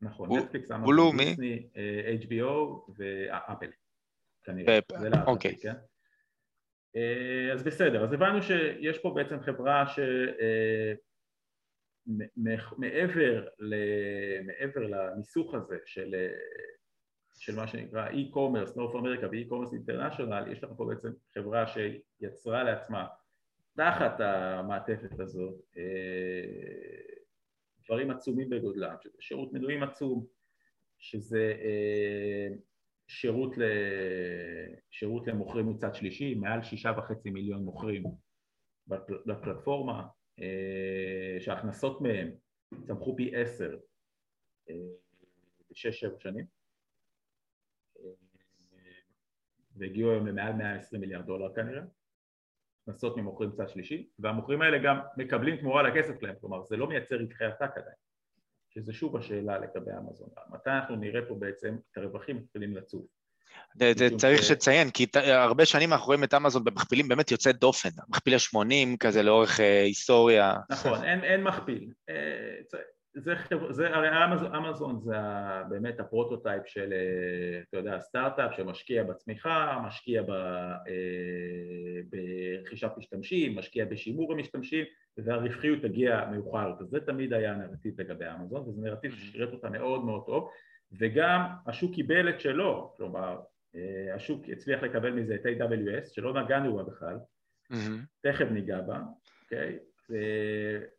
[0.00, 3.70] נכון, נטפליקס, אמזון, דיסני, אה, HBO ואפל,
[4.48, 4.78] כנראה.
[5.26, 5.56] אוקיי.
[5.62, 5.74] כן?
[6.96, 10.00] אה, אז בסדר, אז הבנו שיש פה בעצם חברה ש...
[12.76, 13.46] מעבר,
[14.46, 16.14] מעבר לניסוך הזה של
[17.38, 23.06] של מה שנקרא e-commerce, North America ו-e-commerce international, יש לך פה בעצם חברה שיצרה לעצמה
[23.76, 25.82] תחת המעטפת הזאת אה,
[27.84, 30.26] דברים עצומים בגודלם, שזה שירות מנויים עצום,
[30.98, 32.48] שזה אה,
[33.08, 33.62] שירות, ל...
[34.90, 38.02] שירות למוכרים מצד שלישי, מעל שישה וחצי מיליון מוכרים
[39.26, 40.06] בפלטפורמה,
[40.40, 42.30] אה, שההכנסות מהם
[42.82, 43.76] צמחו פי עשר
[45.70, 46.46] בשש-שבע שנים.
[49.76, 51.82] והגיעו היום למעל 120 מיליארד דולר כנראה,
[52.82, 57.16] הכנסות ממוכרים צד שלישי, והמוכרים האלה גם מקבלים תמורה לכסף להם, כלומר זה לא מייצר
[57.16, 57.96] רווחי עתק עדיין,
[58.70, 63.06] שזה שוב השאלה לגבי אמזון, מתי אנחנו נראה פה בעצם את הרווחים מתחילים לצוף.
[64.16, 68.96] צריך שציין, כי הרבה שנים אנחנו רואים את אמזון במכפילים באמת יוצא דופן, מכפיל ה-80
[69.00, 70.54] כזה לאורך אה, היסטוריה.
[70.70, 71.92] נכון, אין מכפיל.
[73.14, 73.34] זה,
[73.70, 75.16] זה הרי אמזון, אמזון זה
[75.68, 83.58] באמת ה prototype של, אה, אתה יודע, סטארט-אפ שמשקיע בצמיחה, משקיע ב, אה, ברכישת משתמשים,
[83.58, 84.84] משקיע בשימור המשתמשים
[85.16, 90.04] והרווחיות תגיע מאוחר יותר, זה תמיד היה הנרטיב לגבי אמזון וזה נרטיב ששירת אותה מאוד
[90.04, 90.50] מאוד טוב
[90.92, 93.40] וגם השוק קיבל את שלו, כלומר
[93.74, 97.16] אה, השוק הצליח לקבל מזה את AWS שלא נגענו בה בכלל,
[97.72, 97.76] mm-hmm.
[98.20, 99.00] תכף ניגע בה,
[99.42, 99.78] אוקיי?
[99.78, 100.97] Okay?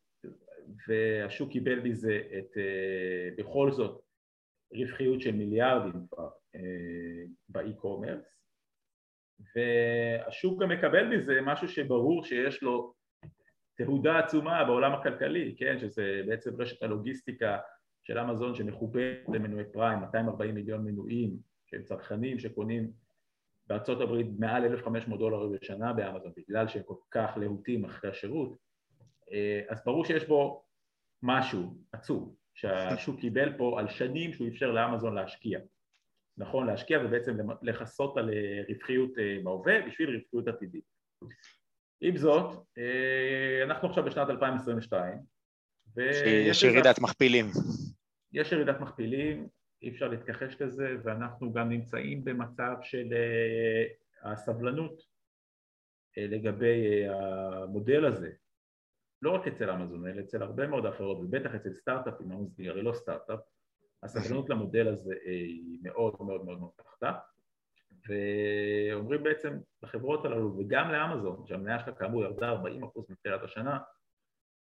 [0.88, 4.02] והשוק קיבל מזה את, אה, בכל זאת,
[4.74, 8.40] רווחיות של מיליארדים כבר אה, באי-קומרס.
[9.56, 12.94] והשוק גם מקבל מזה משהו שברור שיש לו
[13.78, 17.58] תהודה עצומה בעולם הכלכלי, כן, שזה בעצם רשת הלוגיסטיקה
[18.04, 22.92] של אמזון שמחוברת למנועי פריים, 240 מיליון מנויים שהם צרכנים שקונים
[23.68, 28.69] בארצות הברית מעל 1,500 דולר בשנה באמזון בגלל שהם כל כך להוטים אחרי השירות
[29.70, 30.66] אז ברור שיש בו
[31.24, 35.60] משהו עצום שהשוק קיבל פה על שנים שהוא אפשר לאמזון להשקיע.
[36.38, 40.84] נכון להשקיע ובעצם לכסות על אה, רווחיות אה, בהווה בשביל רווחיות עתידית.
[42.02, 42.66] עם זאת
[43.64, 45.18] אנחנו עכשיו בשנת 2022
[45.96, 47.46] ויש ירידת מכפילים.
[48.34, 49.48] יש ירידת מכפילים
[49.82, 53.14] אי אפשר להתכחש לזה ואנחנו גם נמצאים במצב של
[54.24, 55.02] הסבלנות
[56.18, 58.32] לגבי המודל הזה
[59.22, 62.94] לא רק אצל אמזון, אלא אצל הרבה מאוד אחרות, ובטח אצל סטארט-אפים, אמזון הרי לא
[62.94, 63.40] סטארט-אפ,
[64.04, 67.12] הסבלנות למודל הזה היא מאוד מאוד מאוד מאוד פחתה,
[68.08, 72.58] ואומרים בעצם לחברות הללו, וגם לאמזון, שהמניה שלך כאמור ירדה 40%
[73.10, 73.80] מתחילת השנה,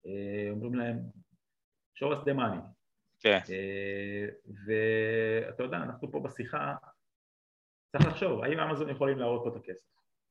[0.06, 0.98] אה, אומרים להם,
[1.98, 2.60] show us the money.
[3.20, 3.38] כן.
[4.66, 6.74] ואתה יודע, אנחנו פה בשיחה,
[7.92, 9.86] צריך לחשוב, האם אמזון יכולים להראות פה את הכסף?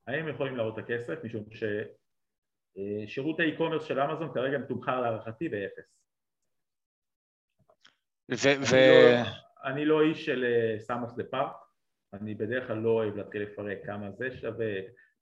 [0.06, 1.24] האם יכולים להראות את הכסף?
[1.24, 1.64] משום ש...
[2.78, 6.02] אה, שירות ה e-commerce של אמזון כרגע מתומחר להערכתי באפס.
[8.30, 9.30] ו- אני, לא,
[9.64, 10.44] אני לא איש של
[10.78, 11.56] sum of the parts,
[12.12, 14.74] אני בדרך כלל לא אוהב להתחיל לפרק כמה זה שווה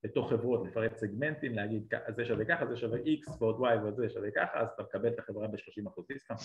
[0.05, 4.31] בתוך חברות, לפרק סגמנטים, להגיד זה שווה ככה, זה שווה X ועוד Y וזה שווה
[4.31, 6.41] ככה, אז אתה מקבל את החברה ב-30% discount.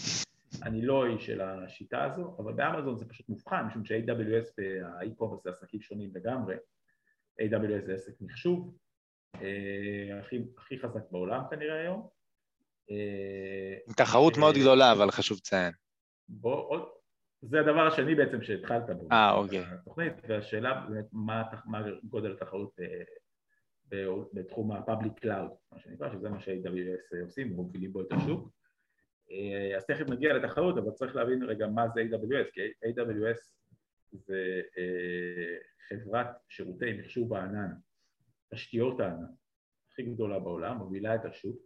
[0.63, 5.43] אני לא איש של השיטה הזו, אבל באמזון זה פשוט מובחן, משום ש-AWS וה e-commerce
[5.43, 6.55] זה עסקים שונים לגמרי.
[7.41, 8.84] AWS זה עסק מחשוב, אה,
[10.19, 12.15] הכי, הכי חזק בעולם כנראה היום.
[12.91, 15.71] אה, תחרות מאוד גדולה, אבל חשוב לציין.
[16.29, 16.85] בוא,
[17.41, 19.07] זה הדבר השני בעצם שהתחלת בו.
[19.11, 19.59] אה, אוקיי.
[19.59, 23.03] התוכנית, והשאלה באמת מה, מה גודל התחרות אה,
[24.33, 28.49] בתחום ה-public cloud, מה שנקרא, שזה מה ש-AWS עושים, מובילים בו את השוק.
[29.77, 33.39] אז תכף נגיע לתחרות, אבל צריך להבין רגע מה זה AWS, כי AWS
[34.11, 34.61] זה
[35.89, 37.71] חברת שירותי מחשוב הענן
[38.53, 39.25] תשתיות הענן
[39.91, 41.57] הכי גדולה בעולם, מובילה את השוק,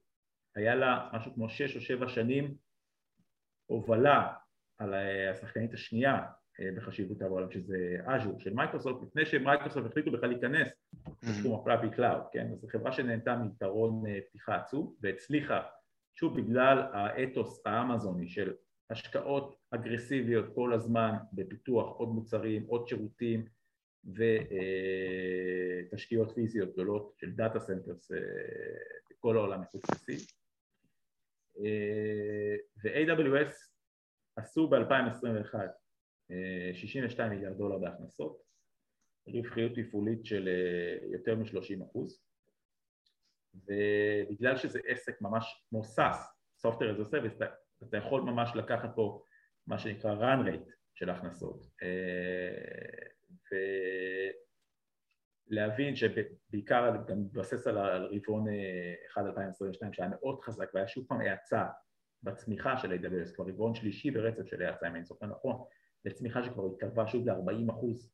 [0.55, 2.55] היה לה משהו כמו שש או שבע שנים
[3.65, 4.33] הובלה
[4.77, 4.93] על
[5.31, 6.25] השחקנית השנייה
[6.59, 10.67] אה, בחשיבותה בעולם, שזה אג'ור של מייקרוסופט, לפני שמייקרוסופט החליטו בכלל להיכנס
[11.23, 12.47] לתחום ה public cloud, כן?
[12.53, 15.61] אז זו חברה שנהנתה מיתרון אה, פתיחה עצום והצליחה,
[16.15, 18.53] שוב בגלל האתוס האמזוני של
[18.89, 23.45] השקעות אגרסיביות כל הזמן בפיתוח עוד מוצרים, עוד שירותים
[25.91, 28.12] ותשתיות פיזיות גדולות של data centers
[29.12, 30.19] בכל העולם מחוץ לסין
[32.83, 33.53] ו-AWS
[34.35, 35.55] עשו ב-2021
[36.73, 38.41] 62 מיליארד דולר בהכנסות,
[39.27, 40.49] רווחיות תפעולית של
[41.13, 42.23] יותר מ-30 אחוז.
[43.55, 46.17] ובגלל שזה עסק ממש כמו SAS,
[46.67, 47.43] Software as a Service,
[47.83, 49.23] אתה יכול ממש לקחת פה
[49.67, 51.65] מה שנקרא run rate של הכנסות
[55.51, 58.45] ולהבין שבעיקר גם מתבסס על הרבעון
[59.11, 61.65] 1 2022 שהיה מאוד חזק והיה שוב פעם האצה
[62.23, 65.63] בצמיחה של AWS, כבר רבעון שלישי ברצף של האצה, אם אני זוכר נכון,
[66.05, 68.11] לצמיחה שכבר התקרבה שוב ל-40 אחוז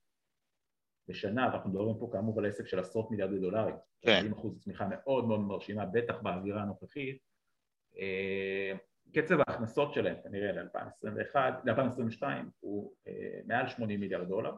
[1.07, 4.15] בשנה, ואנחנו מדברים פה כאמור על עסק של עשרות מיליארדי דולרים, כן.
[4.17, 7.17] 40 אחוז צמיחה מאוד מאוד מרשימה, בטח באווירה הנוכחית.
[7.97, 8.73] אה,
[9.13, 12.23] קצב ההכנסות שלהם כנראה ל-2021, ל-2022
[12.59, 14.55] הוא אה, מעל 80 מיליארד דולר,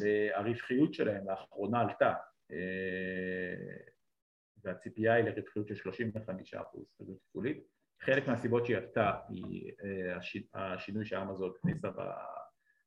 [0.00, 2.14] והרווחיות שלהם לאחרונה עלתה,
[2.50, 2.56] אה,
[4.64, 7.62] והציפייה היא לרווחיות של 35 אחוז כזאת תפעולית.
[8.00, 9.72] חלק מהסיבות שהיא עלתה היא
[10.54, 11.88] השינוי שאמזון הכניסה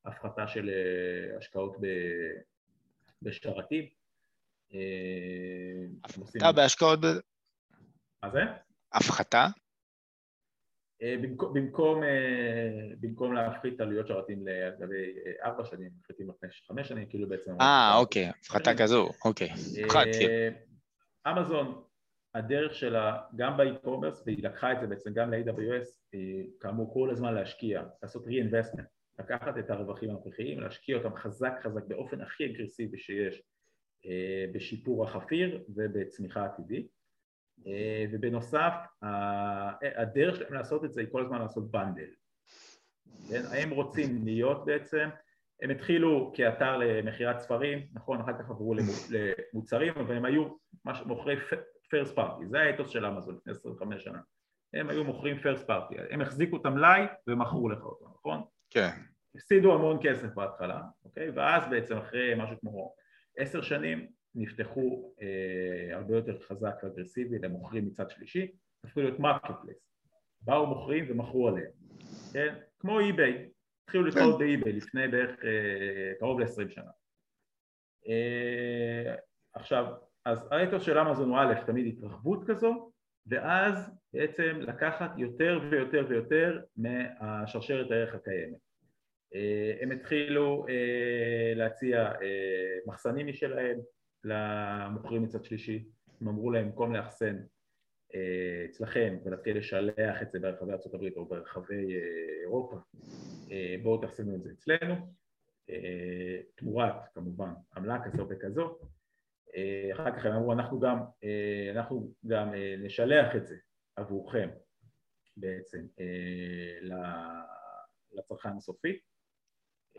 [0.06, 1.78] הפחתה של אה, השקעות
[3.22, 3.86] בשרתים.
[4.74, 4.80] אה,
[6.04, 7.00] הפחתה בהשקעות.
[8.24, 8.40] מה זה?
[8.94, 9.48] הפחתה?
[11.04, 12.02] אה, במקום,
[13.00, 17.62] במקום להפחית עלויות שרתים לגבי ארבע שנים, מפחיתים לפני חמש שנים, כאילו בעצם...
[17.62, 19.50] אה, אוקיי, הפחתה כזו, אוקיי.
[21.28, 21.84] אמזון,
[22.36, 26.18] הדרך שלה, גם ב e-commerce, והיא לקחה את זה בעצם גם ל-AWS,
[26.60, 28.94] כאמור כל הזמן להשקיע, לעשות re-investment.
[29.20, 33.44] לקחת את הרווחים הנוכחיים, להשקיע אותם חזק חזק באופן הכי אגרסיבי שיש
[34.06, 37.03] אה, בשיפור החפיר ובצמיחה עתידית אה,
[38.12, 38.74] ובנוסף
[39.98, 42.10] הדרך שלהם לעשות את זה היא כל הזמן לעשות bundle
[43.30, 43.42] כן?
[43.52, 45.10] הם רוצים להיות בעצם,
[45.62, 48.74] הם התחילו כאתר למכירת ספרים, נכון, אחר כך עברו
[49.54, 50.48] למוצרים, אבל הם היו
[51.06, 51.36] מוכרי
[51.90, 54.20] first party, זה האתוס של אמזון לפני 25 שנה,
[54.74, 58.42] הם היו מוכרים first party, הם החזיקו את המלאי ומכרו לך אותו, נכון?
[58.70, 58.90] כן.
[59.36, 61.30] הפסידו המון כסף בהתחלה, אוקיי?
[61.30, 62.94] ואז בעצם אחרי משהו כמו
[63.38, 68.52] עשר שנים נפתחו אה, הרבה יותר חזק ואגרסיבי למוכרים מצד שלישי,
[68.84, 69.78] הפכו להיות marketplace.
[70.42, 71.72] באו מוכרים ומכרו עליהם,
[72.34, 72.56] כן?
[72.80, 73.50] כמו אי-ביי,
[73.84, 74.20] התחילו כן.
[74.40, 76.92] באי-ביי לפני בערך אה, קרוב ל-20 שנה.
[78.08, 79.16] אה,
[79.54, 79.86] עכשיו,
[80.26, 82.92] אז האתוס של אמזון הוא א', תמיד התרחבות כזו,
[83.28, 88.58] ואז בעצם לקחת יותר ויותר ויותר מהשרשרת הערך הקיימת.
[89.36, 93.80] אה, הם התחילו אה, להציע אה, מחסנים משלהם
[94.24, 95.90] למוכרים מצד שלישי,
[96.22, 97.44] הם אמרו להם במקום לאחסן
[98.66, 101.96] אצלכם ולהתחיל לשלח את זה ברחבי ארה"ב או ברחבי
[102.42, 102.78] אירופה,
[103.84, 104.96] בואו תחסנו את זה אצלנו,
[106.56, 108.80] תמורת כמובן עמלה כזו וכזו,
[109.94, 111.00] אחר כך הם אמרו אנחנו גם,
[111.76, 113.56] אנחנו גם נשלח את זה
[113.96, 114.50] עבורכם
[115.38, 115.88] בעצם
[118.12, 119.00] לצרכן הסופי.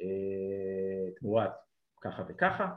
[0.00, 1.52] אה, תמורת
[2.00, 2.74] ככה וככה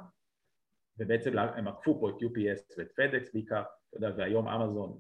[1.00, 5.00] ובעצם הם עקפו פה את UPS ואת FedEx בעיקר, אתה יודע, והיום אמזון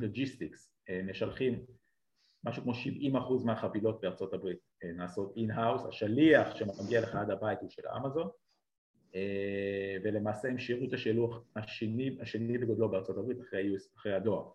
[0.00, 1.64] לוגיסטיקס אה, אה, משלחים
[2.44, 7.70] משהו כמו 70 אחוז מהחבילות בארצות הברית נעשות in-house, השליח שמגיע לך עד הבית הוא
[7.70, 8.28] של אמזון
[10.02, 14.48] ולמעשה הם שירות השילוח השני, השני בגודלו בארצות הברית אחרי, אחרי הדואר.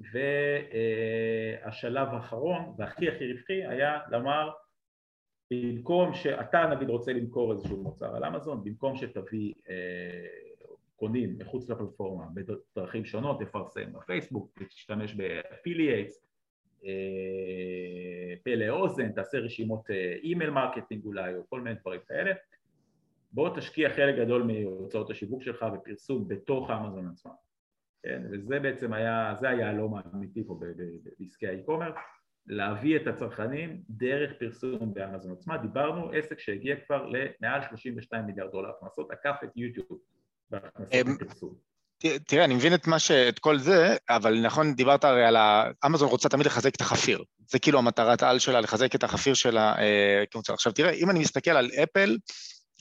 [0.00, 4.50] והשלב האחרון והכי הכי רווחי היה לומר
[5.50, 9.74] במקום שאתה נגיד רוצה למכור איזשהו מוצר על אמזון, במקום שתביא אה,
[10.96, 16.26] קונים מחוץ לפלטפורמה בדרכים שונות, תפרסם בפייסבוק, תשתמש ב affiliates,
[16.84, 19.90] אה, מפה לאוזן, תעשה רשימות
[20.22, 22.32] email marketing אולי או כל מיני דברים כאלה,
[23.32, 27.32] בוא תשקיע חלק גדול מהוצאות השיווק שלך ופרסום בתוך אמזון עצמם
[28.02, 30.60] כן, וזה בעצם היה, זה היהלום האמיתי פה
[31.18, 31.94] בעסקי האי-קומרס,
[32.48, 38.70] להביא את הצרכנים דרך פרסום באמזון עצמה, דיברנו עסק שהגיע כבר למעל 32 מיליארד דולר
[38.78, 39.98] הכנסות, עקף את יוטיוב
[40.50, 41.54] בהכנסות מפרסום.
[42.26, 43.10] תראה, אני מבין את, ש...
[43.10, 45.70] את כל זה, אבל נכון, דיברת הרי על ה...
[45.86, 47.24] אמזון רוצה תמיד לחזק את החפיר.
[47.48, 50.54] זה כאילו המטרת העל שלה, לחזק את החפיר שלה אה, כמוצר.
[50.54, 52.16] עכשיו תראה, אם אני מסתכל על אפל,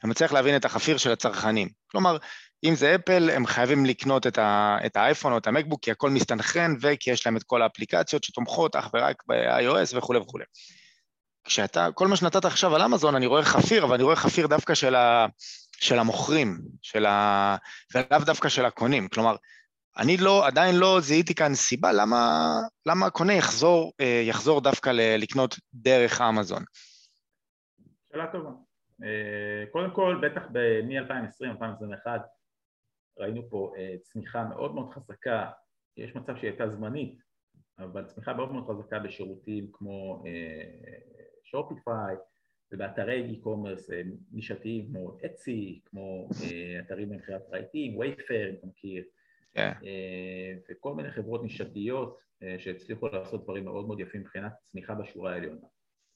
[0.04, 1.70] אני מצליח להבין את החפיר של הצרכנים.
[1.92, 2.18] כלומר,
[2.64, 6.10] אם זה אפל, הם חייבים לקנות את, ה, את האייפון או את המקבוק, כי הכל
[6.10, 10.46] מסתנכרן וכי יש להם את כל האפליקציות שתומכות אך ורק ב-iOS וכולי וכולי.
[11.44, 14.74] כשאתה, כל מה שנתת עכשיו על אמזון, אני רואה חפיר, אבל אני רואה חפיר דווקא
[14.74, 15.26] של, ה,
[15.80, 17.56] של המוכרים, של ה,
[17.96, 19.08] ולאו דווקא של הקונים.
[19.08, 19.36] כלומר,
[19.98, 22.52] אני לא, עדיין לא זיהיתי כאן סיבה למה,
[22.86, 26.64] למה הקונה יחזור, אה, יחזור דווקא לקנות דרך אמזון.
[28.12, 28.67] שאלה טובה.
[29.04, 32.08] אה, קודם כל, בטח מ-2020-2021
[33.20, 35.52] ראינו פה אה, צמיחה מאוד מאוד חזקה,
[35.98, 37.20] יש מצב שהיא הייתה זמנית,
[37.80, 40.24] אבל צמיחה מאוד מאוד חזקה בשירותים כמו
[41.44, 42.16] שופיפיי
[42.72, 43.94] ובאתרי e-commerce
[44.32, 46.30] נישתיים כמו אצי, כמו
[46.80, 49.56] אתרים למכירת רהיטים, וייפר, אם אתה מכיר, yeah.
[49.56, 49.74] כן.
[50.72, 52.20] וכל מיני חברות נישתיות
[52.58, 55.68] שהצליחו לעשות דברים מאוד מאוד יפים מבחינת צמיחה בשורה העליונה,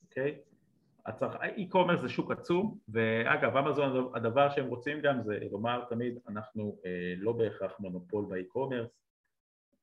[0.04, 0.38] אוקיי?
[0.38, 0.51] Okay?
[1.08, 7.14] E-commerce זה שוק עצום, ואגב, אמזון הדבר שהם רוצים גם זה לומר תמיד אנחנו אה,
[7.18, 8.90] לא בהכרח מונופול באי-קומרס,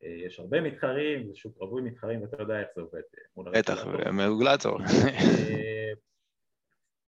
[0.03, 3.01] אה, יש הרבה מתחרים, זה שוק רווי מתחרים ואתה יודע איך זה עובד
[3.37, 4.81] מול בטח, מרגולטור.
[4.81, 5.93] אה,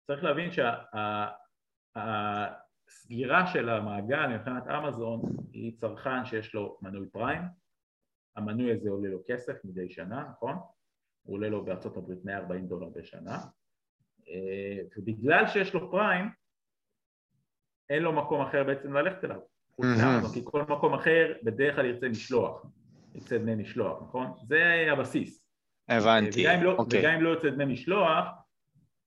[0.08, 0.50] צריך להבין
[1.96, 5.22] שהסגירה של המעגל מבחינת אמזון
[5.54, 7.42] היא צרכן שיש לו מנוי פריים,
[8.36, 10.56] המנוי הזה עולה לו כסף מדי שנה, נכון?
[11.24, 13.59] הוא עולה לו בארצות הברית 140 דולר בשנה אה,
[14.98, 16.30] ובגלל שיש לו פריים,
[17.90, 19.40] אין לו מקום אחר בעצם ללכת אליו,
[20.34, 22.66] כי כל מקום אחר בדרך כלל ירצה משלוח,
[23.16, 24.28] ירצה דמי משלוח, נכון?
[24.48, 25.46] זה הבסיס.
[25.90, 27.00] הבנתי, וגם לא, אוקיי.
[27.00, 28.28] וגם אם לא יוצא דמי משלוח,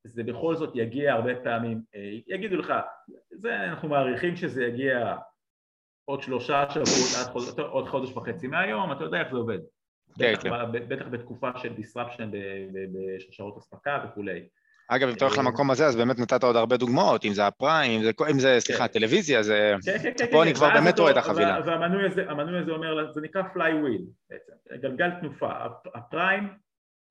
[0.05, 2.73] זה בכל זאת יגיע הרבה פעמים, אה, יגידו לך,
[3.31, 5.17] זה אנחנו מעריכים שזה יגיע
[6.05, 9.59] עוד שלושה שבועות, עוד חודש וחצי מהיום, אתה יודע איך זה עובד.
[10.19, 10.89] כן, בטח, כן.
[10.89, 12.35] בטח בתקופה של disruption
[12.93, 14.49] בשרשרות אספקה וכולי.
[14.89, 17.93] אגב, אם אתה הולך למקום הזה, אז באמת נתת עוד הרבה דוגמאות, אם זה הפריים,
[17.93, 18.93] אם זה, אם זה סליחה, כן.
[18.93, 19.75] טלוויזיה, זה...
[19.85, 20.27] כן, כן, כן.
[20.31, 21.61] פה אני כבר באמת רואה את החבילה.
[21.67, 25.51] והמנוי הזה אומר, זה נקרא flywheel בעצם, גלגל תנופה.
[25.95, 26.49] הפריים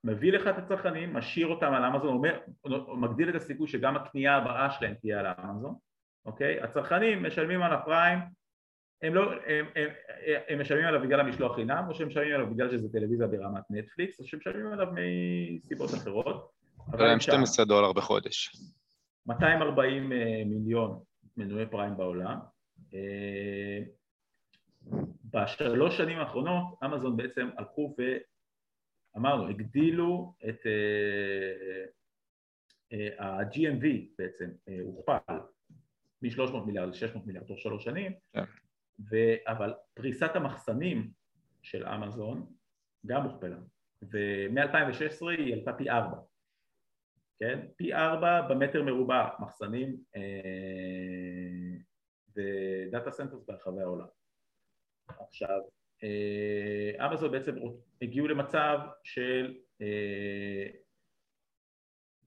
[0.03, 2.39] מביא לך את הצרכנים, משאיר אותם על אמזון, אומר,
[2.95, 5.75] מגדיל את הסיכוי שגם הקנייה הבאה שלהם תהיה על אמזון,
[6.25, 6.61] אוקיי?
[6.61, 8.19] הצרכנים משלמים על הפריים,
[9.01, 9.89] הם לא, הם, הם,
[10.47, 14.19] הם משלמים עליו בגלל המשלוח חינם, או שהם משלמים עליו בגלל שזה טלוויזיה ברמת נטפליקס,
[14.19, 16.60] או שהם משלמים עליו מסיבות אחרות.
[16.87, 18.55] הם 12 דולר בחודש.
[19.25, 20.99] 240 אה, מיליון
[21.37, 22.37] מנועי פריים בעולם.
[22.93, 23.79] אה,
[25.25, 27.95] בשלוש שנים האחרונות אמזון בעצם הלכו
[29.15, 30.65] ואמרנו, הגדילו את
[32.93, 33.85] אה, ה-GMV
[34.17, 34.49] בעצם,
[34.83, 35.39] הוכפל
[36.21, 38.43] מ-300 מיליארד ל-600 מיליארד תוך שלוש שנים, כן.
[39.11, 39.15] ו...
[39.47, 41.11] אבל פריסת המחסנים
[41.61, 42.53] של אמזון
[43.05, 43.57] גם הוכפלה,
[44.01, 46.17] ומ-2016 היא עלתה פי ארבע
[47.41, 47.59] כן?
[47.75, 50.21] פי ארבע במטר מרובע מחסנים אה,
[52.35, 54.07] ו data centers ברחבי העולם.
[55.07, 55.59] עכשיו,
[56.03, 57.55] אה, אמזון בעצם
[58.01, 60.67] הגיעו למצב של אה,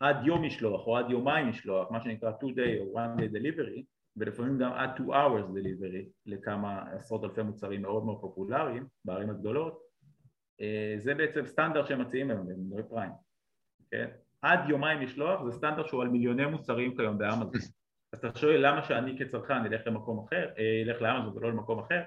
[0.00, 3.82] עד יום משלוח או עד יומיים משלוח, מה שנקרא 2 day או 1 day delivery
[4.16, 9.82] ולפעמים גם עד 2 hours delivery לכמה עשרות אלפי מוצרים מאוד מאוד פופולריים בערים הגדולות
[10.60, 13.12] אה, זה בעצם סטנדרט שהם מציעים היום במנועי פריים,
[13.90, 14.10] כן?
[14.44, 17.50] עד יומיים משלוח זה סטנדרט שהוא על מיליוני מוצרים כיום באמזון.
[18.12, 22.02] אז אתה שואל למה שאני כצרכן אלך למקום אחר, אה, אלך לאמזון ולא למקום אחר?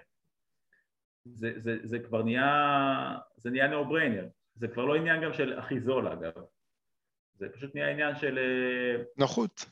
[1.26, 5.60] זה, זה, זה כבר נהיה, זה נהיה no brainer זה כבר לא עניין גם של
[5.60, 6.32] הכי זול אגב.
[7.34, 9.66] זה פשוט נהיה עניין של אה, נוחות.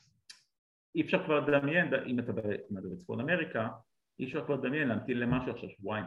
[0.94, 2.32] אי אפשר כבר לדמיין, אם אתה
[2.70, 3.68] בצפון אמריקה
[4.18, 6.04] אי אפשר כבר לדמיין להמתין למשהו עכשיו שבועיים.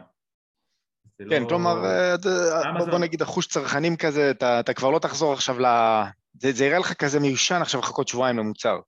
[1.18, 1.48] כן, לא...
[1.48, 2.14] כלומר, אה,
[2.90, 5.66] בוא נגיד אחוש צרכנים כזה, אתה, אתה כבר לא תחזור עכשיו ל...
[6.32, 8.80] זה, זה יראה לך כזה מיושן עכשיו לחכות שבועיים למוצר.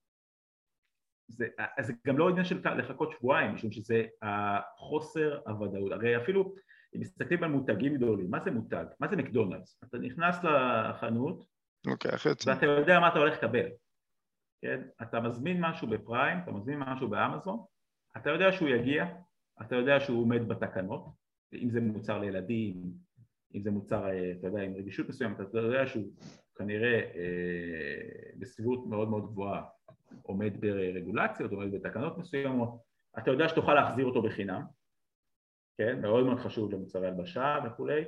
[1.28, 1.46] זה,
[1.80, 5.92] זה גם לא עניין של לחכות שבועיים, משום שזה החוסר הוודאות.
[5.92, 6.54] הרי אפילו
[6.94, 8.84] אם מסתכלים על מותגים גדולים, מה זה מותג?
[9.00, 9.80] מה זה מקדונלדס?
[9.84, 11.44] אתה נכנס לחנות,
[11.88, 13.68] okay, ואתה יודע מה אתה הולך לקבל.
[14.62, 14.80] כן?
[15.02, 17.64] אתה מזמין משהו בפריים, אתה מזמין משהו באמזון,
[18.16, 19.04] אתה יודע שהוא יגיע,
[19.62, 21.06] אתה יודע שהוא עומד בתקנות,
[21.54, 22.82] אם זה מוצר לילדים,
[23.54, 26.12] אם זה מוצר, אה, אתה יודע, עם רגישות מסוימת, אתה יודע שהוא
[26.56, 29.62] כנראה אה, בסביבות מאוד מאוד גבוהה
[30.22, 32.78] עומד ברגולציות, עומד בתקנות מסוימות,
[33.18, 34.62] אתה יודע שתוכל להחזיר אותו בחינם,
[35.78, 38.04] כן, מאוד מאוד חשוב למוצרי הלבשה וכולי,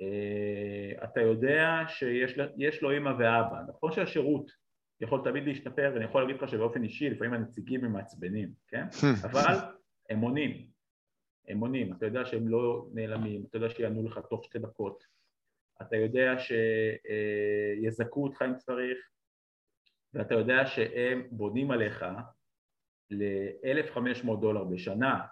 [0.00, 4.50] אה, אתה יודע שיש לו אימא ואבא, נכון שהשירות
[5.00, 8.86] יכול תמיד להשתפר ואני יכול להגיד לך שבאופן אישי לפעמים הנציגים הם מעצבנים, כן?
[9.30, 9.54] אבל
[10.10, 10.69] הם עונים,
[11.48, 15.04] הם עונים, אתה יודע שהם לא נעלמים, אתה יודע שיענו לך תוך שתי דקות,
[15.82, 18.98] אתה יודע שיזכו אותך אם צריך,
[20.14, 22.04] ואתה יודע שהם בונים עליך
[23.10, 25.26] ל-1,500 דולר בשנה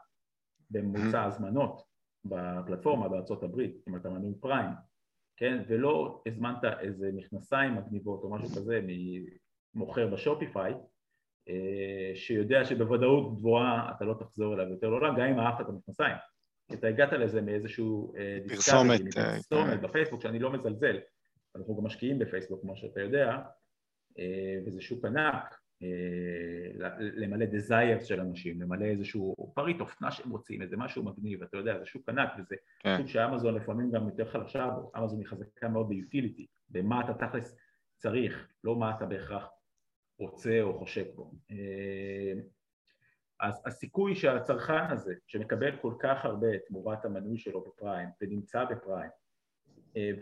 [0.70, 1.82] בממוצע הזמנות
[2.24, 4.70] בפלטפורמה בארצות הברית, אם אתה מנוי פריים,
[5.36, 5.62] כן?
[5.68, 8.80] ולא הזמנת איזה מכנסיים מגניבות או משהו כזה
[9.74, 10.74] ממוכר בשופיפיי,
[12.14, 16.16] שיודע שבוודאות גבוהה אתה לא תחזור אליו יותר לעולם, גם אם אהבת את המכנסיים,
[16.72, 18.12] אתה הגעת לזה מאיזשהו
[18.48, 20.98] פרסומת, פרסומת בפייסבוק שאני לא מזלזל,
[21.56, 23.38] אנחנו גם משקיעים בפייסבוק כמו שאתה יודע,
[24.66, 25.58] וזה שוק ענק,
[26.98, 31.78] למלא desires של אנשים, למלא איזשהו פריט אופנה שהם רוצים, איזה משהו מגניב, אתה יודע,
[31.78, 32.96] זה שוק ענק וזה כן.
[32.98, 37.56] שוק שאמזון לפעמים גם יותר חלשה בו, אמזון היא חזקה מאוד ביוטיליטי, במה אתה תכלס
[37.96, 39.48] צריך, לא מה אתה בהכרח
[40.18, 41.30] רוצה או חושק בו.
[43.40, 49.10] אז הסיכוי שהצרכן הזה, שמקבל כל כך הרבה תמורת המנוי שלו בפריים ונמצא בפריים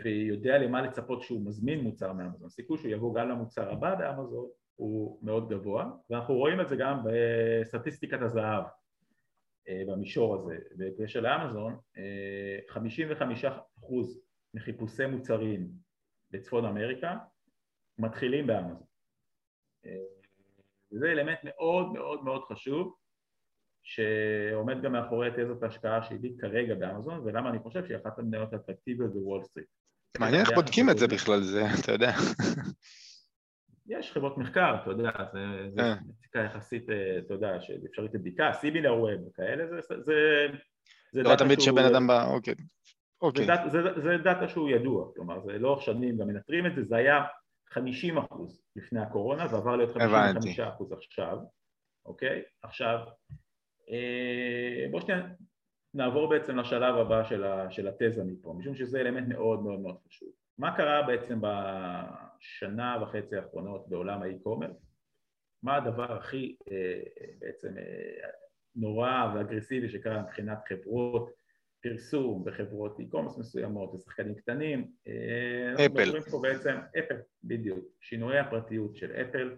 [0.05, 5.19] ויודע למה לצפות שהוא מזמין מוצר מאמזון, הסיכוי שהוא יבוא גם למוצר הבא באמזון הוא
[5.23, 8.65] מאוד גבוה, ואנחנו רואים את זה גם בסטטיסטיקת הזהב
[9.69, 10.59] אה, במישור הזה.
[10.77, 11.77] בקשר לאמזון,
[12.71, 12.77] 55%
[13.45, 13.51] אה,
[14.55, 15.69] מחיפושי מוצרים
[16.31, 17.17] בצפון אמריקה
[17.99, 18.96] מתחילים באמזון.
[19.87, 19.97] אה,
[20.93, 22.95] וזה אלמנט מאוד מאוד מאוד חשוב
[23.83, 29.13] שעומד גם מאחורי תזת ההשקעה שלי כרגע באמזון ולמה אני חושב שהיא אחת המניות האטרקטיביות
[29.13, 29.67] בוול סטריט.
[30.19, 32.13] מעניין איך בודקים את זה בכלל, זה, אתה יודע.
[33.87, 35.11] יש חברות מחקר, אתה יודע,
[35.75, 35.95] זה אה.
[36.09, 39.65] מציקה יחסית, אה, אתה יודע, שאפשרית לבדיקה, סימילר ווב וכאלה,
[40.05, 40.47] זה...
[41.13, 42.55] זה לא תמיד שבן אדם בא, אוקיי.
[43.23, 43.47] אוקיי.
[44.03, 47.23] זה, דאטה שהוא ידוע, כלומר, זה לא שנים גם מנטרים את זה, זה היה
[47.71, 51.39] 50 אחוז לפני הקורונה ועבר להיות 55 אחוז עכשיו,
[52.07, 52.43] אוקיי?
[52.63, 52.99] עכשיו,
[53.91, 55.21] אה, בואו שנייה
[55.95, 59.97] נעבור בעצם לשלב הבא של, ה, של התזה מפה, משום שזה אלמנט מאוד מאוד מאוד
[60.07, 60.29] חשוב.
[60.59, 64.87] מה קרה בעצם בשנה וחצי האחרונות בעולם ה e-commerce?
[65.63, 67.01] מה הדבר הכי אה,
[67.39, 68.29] בעצם אה,
[68.77, 71.31] נורא ואגרסיבי שקרה מבחינת חברות
[71.83, 74.91] פרסום בחברות e-commerce מסוימות ושחקנים קטנים?
[75.07, 76.17] אה, אפל.
[76.17, 77.85] אנחנו פה בעצם, אפל, בדיוק.
[78.01, 79.57] שינויי הפרטיות של אפל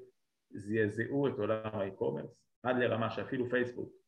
[0.51, 3.99] זעזעו את עולם ה e-commerce עד לרמה שאפילו פייסבוק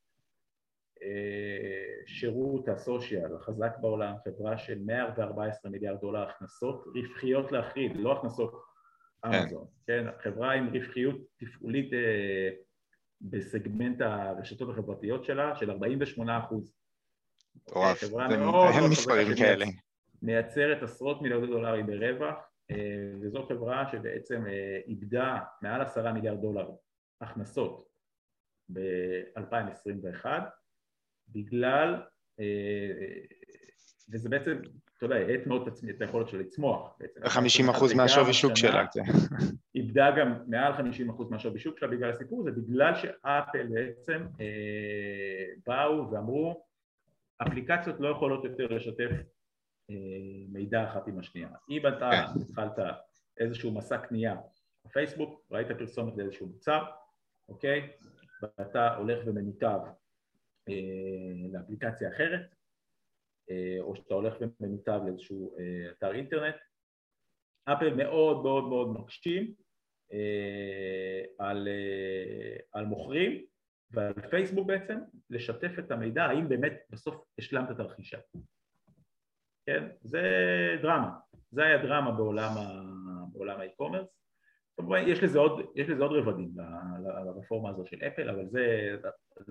[2.06, 8.62] שירות ה social החזק בעולם, חברה של 114 מיליארד דולר הכנסות רווחיות להחריד, לא הכנסות
[9.26, 10.04] אמזון, כן.
[10.04, 12.50] כן, חברה עם רווחיות תפעולית אה,
[13.20, 16.79] בסגמנט הרשתות החברתיות שלה של 48 אחוז.
[17.68, 18.02] מטורף,
[18.38, 19.66] מאוד אין מספרים כאלה.
[20.22, 22.34] מייצרת עשרות מיליארד דולרים ברווח,
[22.70, 26.70] אה, וזו חברה שבעצם אה, איבדה מעל עשרה מיליארד דולר
[27.20, 27.88] הכנסות
[28.72, 30.26] ב-2021
[31.28, 32.02] בגלל,
[32.40, 32.44] אה,
[34.12, 34.58] וזה בעצם,
[34.96, 37.20] אתה יודע, האט מאוד את היכולת שלה לצמוח בעצם.
[37.28, 39.02] 50 אחוז מהשווי שוק שלה, כן.
[39.74, 45.46] איבדה גם מעל 50 אחוז מהשווי שוק שלה בגלל הסיפור הזה, בגלל שאפל בעצם אה,
[45.66, 46.69] באו ואמרו,
[47.42, 49.10] אפליקציות לא יכולות יותר לשתף
[49.90, 49.94] אה,
[50.48, 51.48] מידע אחת עם השנייה.
[51.70, 52.40] אם אתה כן.
[52.40, 52.78] התחלת
[53.38, 54.36] איזשהו מסע קנייה
[54.86, 56.84] בפייסבוק, ראית פרסומת לאיזשהו מוצר,
[57.48, 57.90] אוקיי?
[58.42, 59.78] ואתה הולך ומנותב
[60.68, 62.54] אה, לאפליקציה אחרת,
[63.50, 66.54] אה, או שאתה הולך ומנותב לאיזשהו אה, אתר אינטרנט.
[67.64, 69.54] אפל מאוד מאוד מאוד מקשים
[71.38, 71.68] על,
[72.72, 73.46] על מוכרים
[73.90, 74.98] ועל פייסבוק בעצם
[75.30, 78.18] לשתף את המידע האם באמת בסוף השלמת את הרכישה.
[79.66, 79.88] כן?
[80.00, 80.22] זה
[80.82, 81.18] דרמה,
[81.50, 82.12] זה היה דרמה
[83.32, 84.20] בעולם האי-קומרס
[84.76, 86.52] כמובן יש לזה עוד, יש לזה עוד רבדים
[87.26, 88.96] לרפורמה הזו של אפל, אבל זה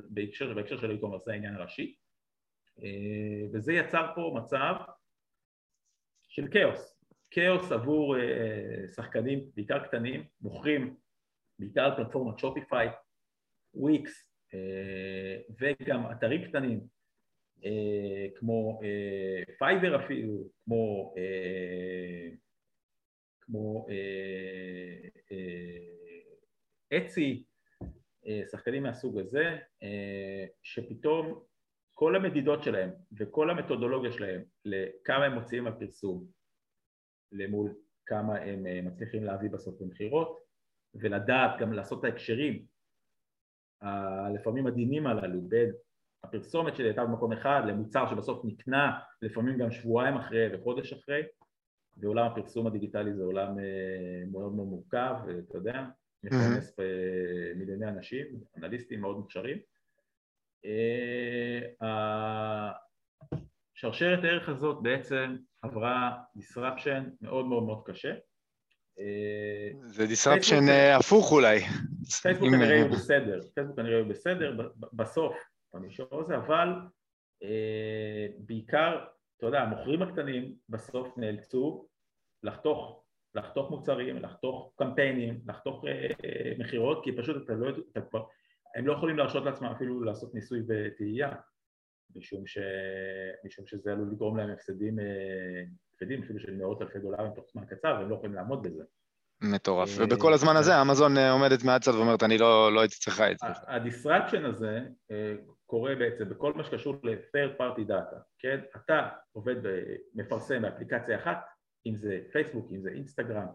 [0.10, 1.96] בהקשר, בהקשר של e-commerce זה העניין הראשי
[2.84, 4.74] אה, וזה יצר פה מצב
[6.30, 7.00] של כאוס,
[7.32, 10.98] כאוס עבור אה, שחקנים בעיקר קטנים, מוכרים
[11.60, 12.90] בעיקר פלטפורמת שופיפיי,
[13.74, 14.29] וויקס
[15.60, 16.80] וגם אתרים קטנים
[18.36, 18.80] כמו
[19.58, 21.14] פייבר אפילו, כמו
[23.41, 23.86] כמו
[26.97, 27.43] אצי,
[28.28, 31.43] אה, שחקנים מהסוג הזה, אה, שפתאום
[31.93, 36.28] כל המדידות שלהם וכל המתודולוגיה שלהם לכמה הם מוציאים על פרסום
[37.32, 37.76] למול
[38.06, 40.39] כמה הם אה, מצליחים להביא בסוף במכירות
[40.95, 42.66] ולדעת גם לעשות את ההקשרים
[43.82, 45.72] הלפעמים עדינים הללו בין
[46.24, 51.22] הפרסומת שלי הייתה במקום אחד למוצר שבסוף נקנה לפעמים גם שבועיים אחרי וחודש אחרי
[51.98, 53.58] ועולם הפרסום הדיגיטלי זה עולם
[54.32, 55.16] מאוד מאוד מורכב,
[55.50, 55.86] אתה יודע,
[56.24, 56.76] מפרנס
[57.56, 58.26] מיליוני אנשים,
[58.58, 59.58] אנליסטים מאוד מוכשרים.
[63.76, 68.14] השרשרת הערך הזאת בעצם עברה disruption מאוד מאוד מאוד קשה.
[69.86, 71.60] זה disruption הפוך אולי.
[72.22, 75.38] פייסבוק כנראה יהיו בסדר, פייסבוק כנראה יהיו בסדר בסוף
[75.74, 76.70] במישור הזה, אבל
[78.38, 79.06] בעיקר,
[79.38, 81.88] אתה יודע, המוכרים הקטנים בסוף נאלצו
[82.43, 83.04] לחתוך
[83.36, 85.91] לחתוך מוצרים, לחתוך קמפיינים, לחתוך אה,
[86.26, 88.24] אה, מכירות, כי פשוט אתה לא, אתה כבר,
[88.76, 91.32] הם לא יכולים להרשות לעצמם אפילו לעשות ניסוי וטעייה.
[92.16, 92.57] משום, ש...
[93.45, 94.97] משום שזה עלול לגרום להם הפסדים,
[95.93, 98.84] הפסדים אפילו של מאות אלפי דולרים תוך זמן קצר, והם לא יכולים לעמוד בזה.
[99.41, 99.89] מטורף.
[99.97, 103.47] ובכל הזמן הזה אמזון עומדת מהצד ואומרת, אני לא, לא הייתי צריכה את זה.
[103.68, 104.80] ה destruction הזה
[105.66, 108.60] קורה בעצם בכל מה שקשור ל-third party data, כן?
[108.76, 109.55] אתה עובד,
[110.16, 111.38] מפרסם באפליקציה אחת,
[111.86, 113.47] אם זה פייסבוק, אם זה אינסטגרם,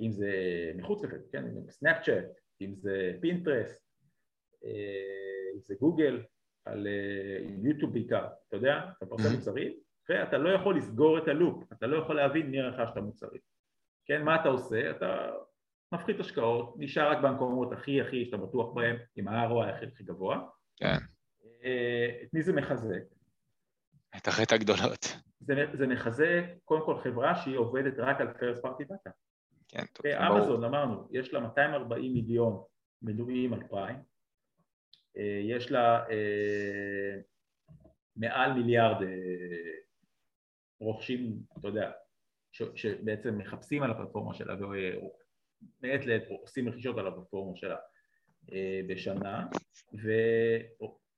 [0.00, 0.30] אם זה
[0.76, 1.44] מחוץ לפייסבוק, כן?
[1.44, 2.24] אם זה סנאפצ'אט,
[2.60, 3.82] אם זה פינטרסט,
[5.54, 6.22] אם זה גוגל,
[6.64, 6.86] על
[7.62, 9.72] יוטיוב בעיקר, אתה יודע, אתה מפרסם מוצרים,
[10.08, 13.40] ואתה לא יכול לסגור את ה loop, אתה לא יכול להבין מי רכש את המוצרים.
[14.06, 14.90] כן, מה אתה עושה?
[14.90, 15.30] אתה
[15.92, 20.48] מפחית השקעות, נשאר רק במקומות הכי הכי שאתה בטוח בהם, עם ה-ROI הכי הכי גבוה.
[20.76, 20.96] כן.
[22.22, 23.02] את מי זה מחזק?
[24.16, 25.16] את החטא הגדולות.
[25.40, 29.10] זה, זה מחזק קודם כל חברה שהיא עובדת רק על first party data.
[29.68, 30.38] כן, טוב, ברור.
[30.38, 32.62] אמזון, אמרנו, יש לה 240 מיליון
[33.02, 33.96] מנויים על פריים,
[35.42, 37.20] יש לה אה,
[38.16, 39.08] מעל מיליארד אה,
[40.80, 41.90] רוכשים, אתה יודע,
[42.52, 47.76] שבעצם מחפשים על הפלטפורמה שלה ומעת לעת עושים רכישות על הפלטפורמה שלה
[48.52, 49.46] אה, בשנה,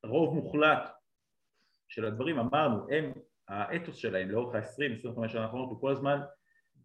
[0.04, 0.90] ורוב מוחלט
[1.88, 3.12] של הדברים, אמרנו, הם,
[3.48, 6.20] האתוס שלהם לאורך ה-20-25 שנה האחרונות הוא כל הזמן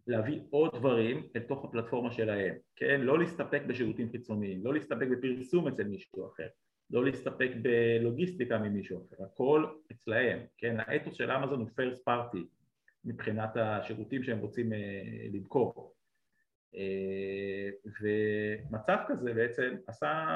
[0.06, 3.00] להביא עוד דברים אל תוך הפלטפורמה שלהם, כן?
[3.00, 6.48] לא להסתפק בשירותים חיצוניים, לא להסתפק בפרסום אצל מישהו אחר,
[6.90, 10.76] לא להסתפק בלוגיסטיקה ממישהו אחר, הכל אצלהם, כן?
[10.78, 12.38] האתוס של אמזון הוא first party
[13.04, 14.72] מבחינת השירותים שהם רוצים
[15.32, 15.94] למכור
[18.02, 20.26] ומצב כזה בעצם עשה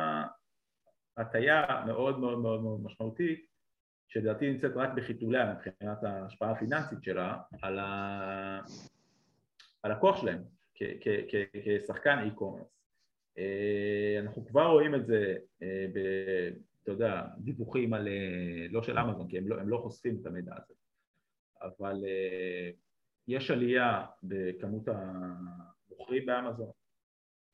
[1.16, 3.46] הטיה מאוד מאוד מאוד מאוד משמעותית
[4.08, 8.60] שלדעתי נמצאת רק בחיתוליה מבחינת ההשפעה הפיננסית שלה על, ה...
[9.82, 10.42] על הכוח שלהם
[10.74, 12.83] כשחקן e-commerce.
[14.20, 15.36] אנחנו כבר רואים את זה,
[15.94, 15.98] ב,
[16.82, 18.08] אתה יודע, דיווחים על,
[18.70, 20.74] לא של אמזון, כי הם לא, הם לא חושפים את המידע הזה,
[21.62, 22.04] אבל
[23.28, 26.70] יש עלייה בכמות המוכרים באמזון,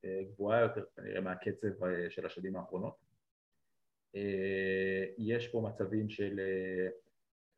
[0.07, 1.69] גבוהה יותר כנראה מהקצב
[2.11, 2.95] של השנים האחרונות.
[5.19, 6.41] יש פה מצבים של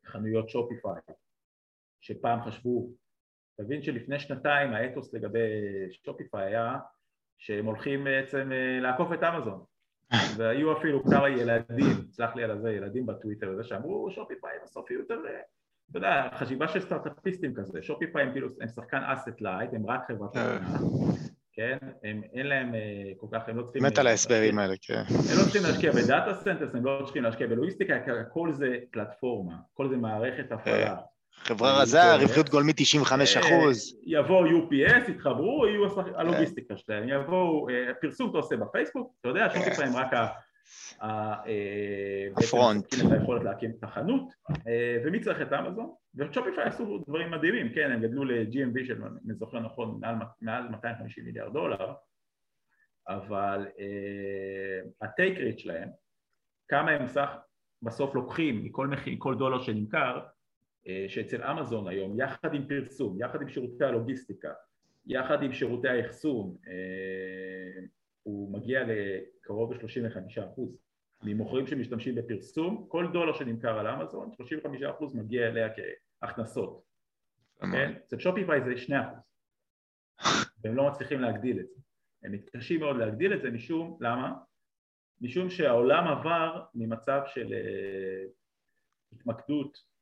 [0.05, 1.01] חנויות שופיפיי,
[2.01, 2.89] שפעם חשבו,
[3.55, 5.39] תבין שלפני שנתיים האתוס לגבי
[5.91, 6.79] שופיפיי היה
[7.43, 9.63] שהם הולכים בעצם לעקוף את אמזון
[10.37, 14.99] והיו אפילו כמה ילדים, סלח לי על זה, ילדים בטוויטר וזה שאמרו שופיפיי בסוף יהיו
[14.99, 15.15] יותר,
[15.89, 20.01] אתה יודע, חשיבה של סטארט-אפיסטים כזה, שופיפיי הם כאילו, הם שחקן asset light, הם רק
[20.07, 20.37] חברת
[21.55, 21.77] כן?
[22.03, 22.71] הם, אין להם
[23.17, 23.83] כל כך, הם לא צריכים...
[23.83, 25.03] מת על ההסברים האלה, כן.
[25.09, 29.55] הם לא צריכים להשקיע ב data centers, הם לא צריכים להשקיע בלוגיסטיקה, הכל זה פלטפורמה,
[29.73, 30.95] הכל זה מערכת הפעלה.
[31.35, 33.99] חברה רזה, רווחיות גולמית 95 אחוז.
[34.03, 37.67] יבואו UPS, יתחברו, יהיו הלוגיסטיקה שלהם, יבואו,
[38.01, 40.11] פרסום אתה עושה בפייסבוק, אתה יודע, שופיפיי הם רק
[42.37, 42.93] הפרונט.
[42.93, 44.33] את היכולת להקים את החנות,
[45.05, 45.93] ומי צריך את אמזון?
[46.15, 49.99] ושופיפיי עשו דברים מדהימים, כן, הם גדלו ל-GMV של, אני זוכר נכון,
[50.41, 51.93] מעל 250 מיליארד דולר,
[53.07, 53.67] אבל
[55.01, 55.89] הטייק ריט שלהם,
[56.67, 57.29] כמה הם סך
[57.81, 58.71] בסוף לוקחים
[59.05, 60.19] מכל דולר שנמכר,
[61.07, 64.53] שאצל אמזון היום, יחד עם פרסום, יחד עם שירותי הלוגיסטיקה,
[65.05, 66.57] יחד עם שירותי האחסון,
[68.23, 70.77] הוא מגיע לקרוב ל-35 אחוז
[71.23, 75.69] ממוכרים שמשתמשים בפרסום, כל דולר שנמכר על אמזון, 35 אחוז מגיע אליה
[76.21, 76.83] כהכנסות,
[77.59, 77.93] כן?
[78.05, 79.23] אצל שופיפיי זה 2 אחוז.
[80.63, 81.81] והם לא מצליחים להגדיל את זה,
[82.23, 84.33] הם מתקשים מאוד להגדיל את זה משום, למה?
[85.21, 87.53] משום שהעולם עבר ממצב של
[89.13, 89.92] התמקדות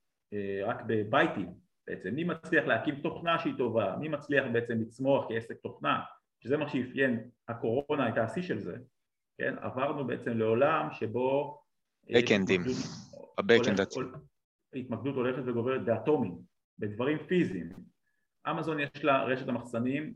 [0.66, 1.54] רק בבייטים
[1.88, 6.00] בעצם, מי מצליח להקים תוכנה שהיא טובה, מי מצליח בעצם לצמוח כעסק תוכנה
[6.40, 8.78] שזה מה שאפיין, הקורונה הייתה השיא של זה,
[9.38, 9.56] כן?
[9.62, 11.58] עברנו בעצם לעולם שבו...
[12.10, 12.62] בקאנדים,
[13.38, 14.04] הבקאנד עצמו.
[14.76, 16.38] התמקדות הולכת וגוברת באטומים,
[16.80, 17.70] בדברים פיזיים.
[18.50, 20.14] אמזון יש לה רשת המחסנים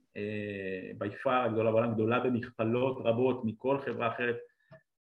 [0.97, 4.35] ביפר הגדולה בעולם, גדולה במכפלות רבות מכל חברה אחרת,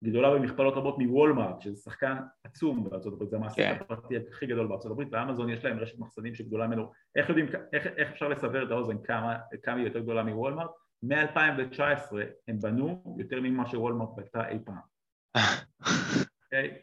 [0.04, 3.78] גדולה במכפלות רבות מוולמארט, שזה שחקן עצום בארצות הברית, זה המעסיק כן.
[3.82, 7.88] הפרטי הכי גדול בארצות הברית, ואמזון יש להם רשת מחסנים שגדולה ממנו, איך יודעים, איך,
[7.88, 10.72] איך אפשר לסבר את האוזן כמה, כמה היא יותר גדולה מוולמארט?
[11.04, 12.16] מ-2019
[12.48, 14.94] הם בנו יותר ממה שוולמרט בנתה אי פעם.
[16.46, 16.82] אוקיי?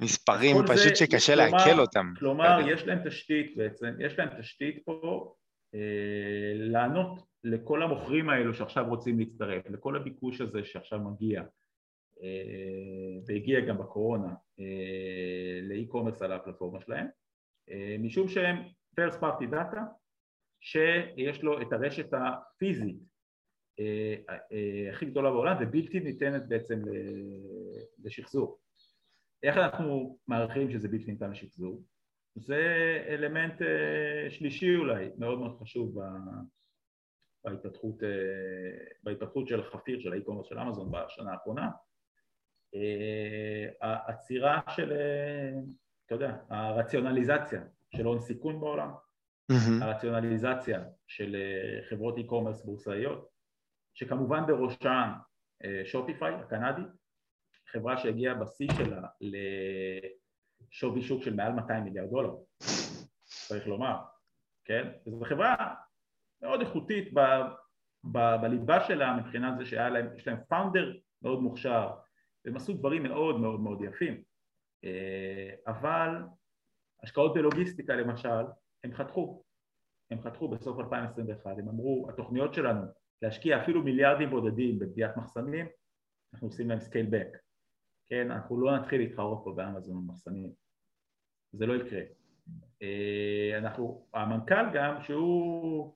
[0.00, 2.12] מספרים פשוט שקשה לעכל אותם.
[2.18, 5.34] כלומר, יש להם תשתית בעצם, יש להם תשתית פה
[6.54, 11.42] לענות לכל המוכרים האלו שעכשיו רוצים להצטרף, לכל הביקוש הזה שעכשיו מגיע,
[13.26, 14.34] והגיע גם בקורונה,
[15.62, 17.06] לאי-קומרס על הפלטפורמה שלהם,
[17.98, 18.56] משום שהם
[19.00, 19.80] first party data
[20.60, 22.96] שיש לו את הרשת הפיזית
[24.92, 26.82] הכי גדולה בעולם ובלתי ניתנת בעצם
[28.04, 28.58] לשחזור
[29.42, 31.82] איך אנחנו מעריכים שזה בלתי ניתן לשחזור?
[32.36, 32.62] זה
[33.08, 35.98] אלמנט אה, שלישי אולי, מאוד מאוד חשוב
[37.44, 38.08] בהתפתחות, אה,
[39.02, 41.70] בהתפתחות של חפיר, של ה e-commerce של אמזון בשנה האחרונה.
[43.80, 44.92] העצירה של,
[46.06, 47.62] אתה יודע, הרציונליזציה
[47.96, 48.90] של הון סיכון בעולם,
[49.52, 49.84] mm-hmm.
[49.84, 51.36] הרציונליזציה של
[51.88, 53.28] חברות e-commerce בורסאיות,
[53.94, 55.10] שכמובן בראשן
[55.84, 56.86] שופיפיי הקנדית,
[57.72, 59.02] חברה שהגיעה בשיא שלה
[60.72, 62.34] לשווי שוק של מעל 200 מיליארד דולר,
[63.24, 63.96] צריך לומר,
[64.64, 64.92] כן?
[65.06, 65.74] זו חברה
[66.42, 67.20] מאוד איכותית ב,
[68.04, 70.92] ב, בליבה שלה מבחינת זה שהיה להם, להם פאונדר
[71.22, 71.90] מאוד מוכשר
[72.44, 74.22] והם עשו דברים מאוד מאוד מאוד יפים.
[74.84, 76.22] אה, אבל
[77.02, 78.44] השקעות בלוגיסטיקה למשל
[78.84, 79.42] הם חתכו.
[80.10, 82.82] הם חתכו בסוף 2021 הם אמרו התוכניות שלנו
[83.22, 85.66] להשקיע אפילו מיליארדים בודדים בבניית מחסנים
[86.34, 87.38] אנחנו עושים להם scale back
[88.08, 90.52] כן, אנחנו לא נתחיל להתחרות פה באמזון במחסנים,
[91.52, 92.00] זה לא יקרה.
[92.82, 95.94] אה, אנחנו, המנכ"ל גם שהוא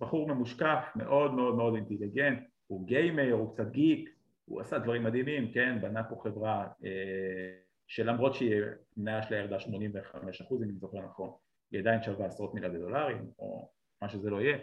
[0.00, 4.10] בחור ממושקף, מאוד מאוד מאוד אינטליגנט, הוא גיימר, הוא קצת גיק,
[4.44, 10.62] הוא עשה דברים מדהימים, כן, בנה פה חברה אה, שלמרות שהמניה שלה ירדה 85 אחוז
[10.62, 11.30] אם אני זוכר נכון,
[11.70, 13.70] היא עדיין שווה עשרות מיליארדי דולרים או
[14.02, 14.58] מה שזה לא יהיה.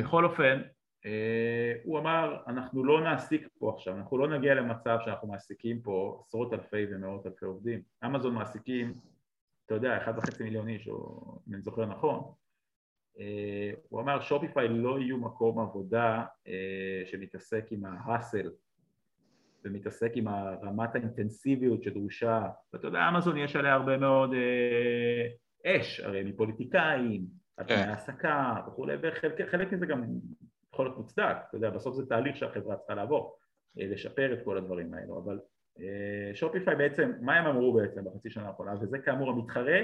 [0.00, 0.62] בכל אופן,
[1.84, 6.52] הוא אמר אנחנו לא נעסיק פה עכשיו, אנחנו לא נגיע למצב שאנחנו מעסיקים פה עשרות
[6.52, 8.94] אלפי ומאות אלפי עובדים, אמזון מעסיקים,
[9.66, 12.32] אתה יודע, אחד וחצי מיליון איש, או אם אני זוכר נכון,
[13.18, 18.50] אה, הוא אמר שופיפיי לא יהיו מקום עבודה אה, שמתעסק עם ההאסל
[19.64, 20.28] ומתעסק עם
[20.62, 24.30] רמת האינטנסיביות שדרושה, ואתה יודע, אמזון יש עליה הרבה מאוד
[25.66, 27.24] אש, הרי מפוליטיקאים,
[27.66, 27.86] כן.
[27.86, 30.04] מהעסקה וכולי, וחלק מזה גם
[30.74, 33.38] יכול להיות מוצדק, אתה יודע, בסוף זה תהליך שהחברה צריכה לעבור,
[33.80, 35.40] אה, לשפר את כל הדברים האלו, אבל
[36.34, 39.80] שופיפיי אה, בעצם, מה הם אמרו בעצם בחצי שנה האחרונה, וזה כאמור המתחרה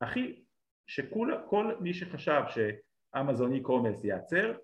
[0.00, 0.44] הכי,
[0.86, 4.54] שכל מי שחשב שאמזון e-commerce ייעצר,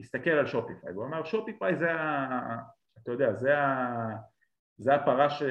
[0.00, 2.56] הסתכל על שופיפיי, והוא אמר שופיפיי זה ה...
[3.02, 3.86] אתה יודע, זה ה...
[4.78, 5.42] זה הפרה ש...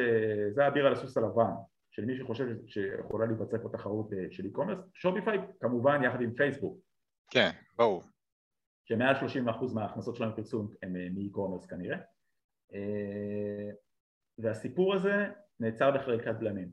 [0.50, 1.52] זה האביר על הסוס הלבן
[1.92, 6.78] של מי שחושב שיכולה להיווצר פה תחרות אה, של e-commerce, שופיפיי כמובן יחד עם פייסבוק.
[7.32, 8.04] כן, ברור.
[8.90, 11.98] שמעל 30% מההכנסות שלנו פרסום הם אה, מ-e-commerce כנראה.
[12.74, 13.70] אה,
[14.38, 15.28] והסיפור הזה
[15.60, 16.70] נעצר בחלקת בלמים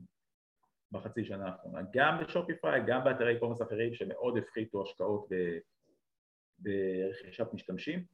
[0.91, 1.81] בחצי שנה האחרונה.
[1.93, 5.29] גם בשופיפיי, גם באתרי e-commerce אחרים שמאוד הפחיתו השקעות
[6.59, 8.05] ברכישת משתמשים.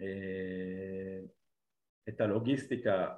[0.00, 1.20] אה,
[2.08, 3.14] את הלוגיסטיקה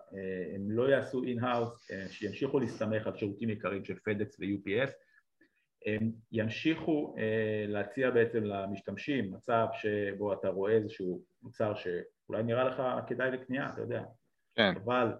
[0.55, 4.91] הם לא יעשו in-house, שימשיכו להסתמך על שירותים יקרים של פדקס ו-UPS
[6.33, 13.31] ימשיכו אה, להציע בעצם למשתמשים מצב שבו אתה רואה איזשהו מוצר שאולי נראה לך כדאי
[13.31, 14.05] לקנייה, אתה יודע,
[14.55, 14.75] כן.
[14.85, 15.13] אבל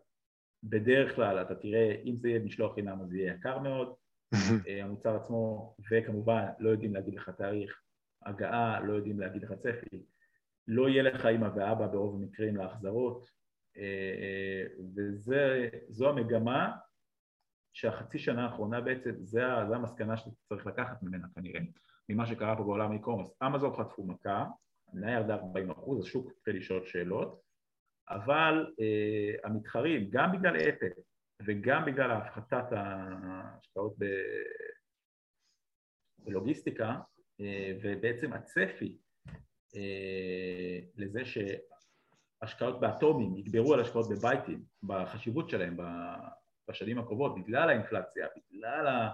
[0.63, 3.95] בדרך כלל אתה תראה אם זה יהיה משלוח חינם אז זה יהיה יקר מאוד,
[4.69, 7.81] אה, המוצר עצמו, וכמובן לא יודעים להגיד לך תאריך
[8.27, 10.03] הגעה, לא יודעים להגיד לך צפי,
[10.69, 13.31] לא יהיה לך אימא ואבא ברוב המקרים להחזרות,
[13.77, 14.65] אה,
[15.27, 16.73] וזו המגמה
[17.75, 21.61] שהחצי שנה האחרונה בעצם זה, זה המסקנה שאתה צריך לקחת ממנה כנראה
[22.09, 23.47] ממה שקרה פה בעולם e-commerce.
[23.47, 24.45] אמזון חטפו מכה,
[24.93, 27.45] המניה ירדה 40 אחוז, השוק התחיל לשאול שאלות
[28.09, 31.01] אבל אה, המתחרים גם בגלל אפל
[31.47, 34.05] וגם בגלל הפחתת ההשקעות ב...
[36.19, 37.01] בלוגיסטיקה
[37.41, 38.99] אה, ובעצם הצפי
[39.77, 45.77] אה, לזה שהשקעות באטומים יגברו על השקעות בבייטים בחשיבות שלהם
[46.69, 49.09] בשנים הקרובות בגלל האינפלציה, בגלל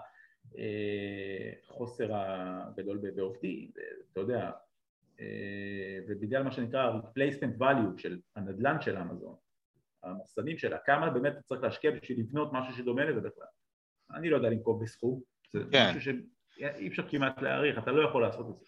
[1.68, 3.70] החוסר הגדול בעובדים,
[4.12, 4.50] אתה יודע,
[6.08, 9.36] ובגלל מה שנקרא replacement value של הנדל"ן של אמזון,
[10.02, 13.46] המחסנים שלה, כמה באמת צריך להשקיע בשביל לבנות משהו שדומה לזה בכלל.
[14.14, 15.20] אני לא יודע לנקוב בסכום,
[15.52, 15.90] זה כן.
[15.96, 16.00] משהו
[16.50, 18.66] שאי אפשר כמעט להעריך, אתה לא יכול לעשות את זה.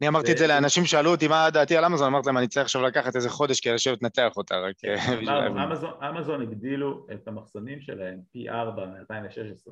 [0.00, 2.64] אני אמרתי את זה לאנשים שאלו אותי מה דעתי על אמזון, אמרתי להם אני צריך
[2.64, 8.20] עכשיו לקחת איזה חודש כדי לשבת לנתח אותה רק אה, אמזון הגדילו את המחסנים שלהם
[8.32, 9.70] פי ארבע מ-2016.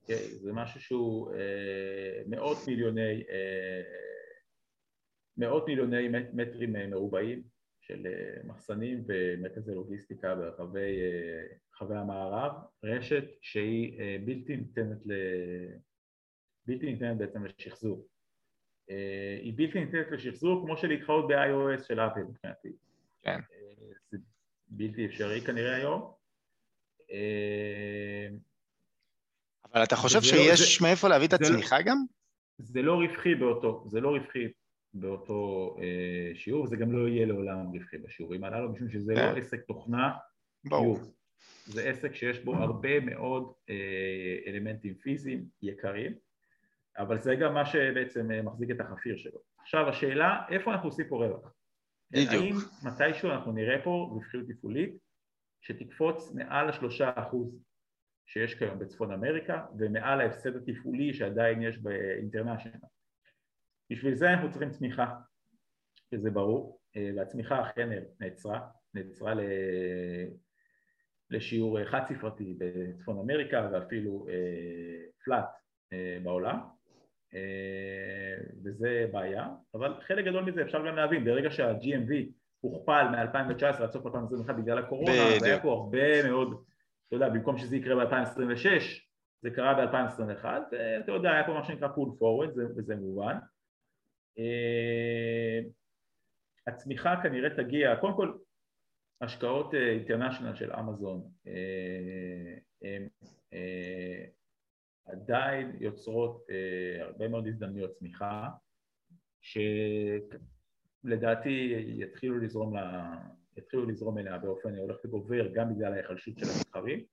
[0.00, 3.82] אוקיי, זה משהו שהוא אה, מאות מיליוני אה,
[5.36, 7.42] מאות מיליוני מטרים מרובעים
[7.80, 8.06] של
[8.44, 12.52] מחסנים ומרכזי לוגיסטיקה ברחבי המערב,
[12.84, 14.98] רשת שהיא בלתי ניתנת
[16.66, 18.06] בלתי ניתנת בעצם לשחזור.
[18.06, 18.11] אה,
[19.42, 22.68] היא בלתי ניתנת לשחזור כמו שלהתחרות ב-iOS של אפל מבחינתי.
[23.22, 23.40] כן.
[23.52, 24.18] אה, זה
[24.68, 26.12] בלתי אפשרי כנראה היום.
[27.10, 28.28] אה,
[29.74, 31.96] אבל אתה חושב שיש לא, מאיפה להביא את הצמיחה לא, גם?
[32.58, 34.46] זה לא רווחי באותו, זה לא רווחי
[34.94, 39.60] באותו אה, שיעור, זה גם לא יהיה לעולם רווחי בשיעורים הללו, משום שזה לא עסק
[39.60, 40.12] תוכנה.
[40.64, 40.98] ברור.
[41.66, 43.52] זה עסק שיש בו הרבה מאוד
[44.46, 46.12] אלמנטים פיזיים יקרים,
[46.98, 49.38] אבל זה גם מה שבעצם מחזיק את החפיר שלו.
[49.60, 51.52] עכשיו השאלה, איפה אנחנו עושים פה רווח?
[52.10, 52.32] בדיוק.
[52.32, 54.94] האם מתישהו אנחנו נראה פה רווחיות תפעולית
[55.60, 57.62] שתקפוץ מעל השלושה אחוז
[58.26, 62.78] שיש כיום בצפון אמריקה ומעל ההפסד התפעולי שעדיין יש באינטרנשיונל.
[63.90, 65.14] בשביל זה אנחנו צריכים צמיחה,
[66.12, 67.88] וזה ברור, אה, והצמיחה אכן
[68.20, 69.34] נעצרה, נעצרה
[71.30, 74.26] לשיעור חד ספרתי בצפון אמריקה ואפילו
[75.24, 75.44] פלאט
[75.92, 76.58] אה, אה, בעולם
[78.64, 82.12] וזה בעיה, אבל חלק גדול מזה אפשר גם להבין, ברגע שה-GMV
[82.60, 86.64] הוכפל מ-2019 עד סוף 2021 בגלל הקורונה, אז היה פה הרבה מאוד,
[87.08, 88.66] אתה יודע, במקום שזה יקרה ב-2026,
[89.42, 93.36] זה קרה ב-2021, ואתה יודע, היה פה מה שנקרא pull forward, וזה מובן.
[94.38, 95.60] אה,
[96.66, 98.32] הצמיחה כנראה תגיע, קודם כל,
[99.20, 102.58] השקעות אינטרנשיונל אה, של אמזון אה,
[105.04, 106.46] עדיין יוצרות
[107.00, 108.48] הרבה מאוד הזדמנויות צמיחה,
[111.04, 113.16] לדעתי יתחילו לזרום, לה,
[113.56, 117.04] יתחילו לזרום אליה באופן הולך וגובר גם בגלל ההיחלשות של המתחרים.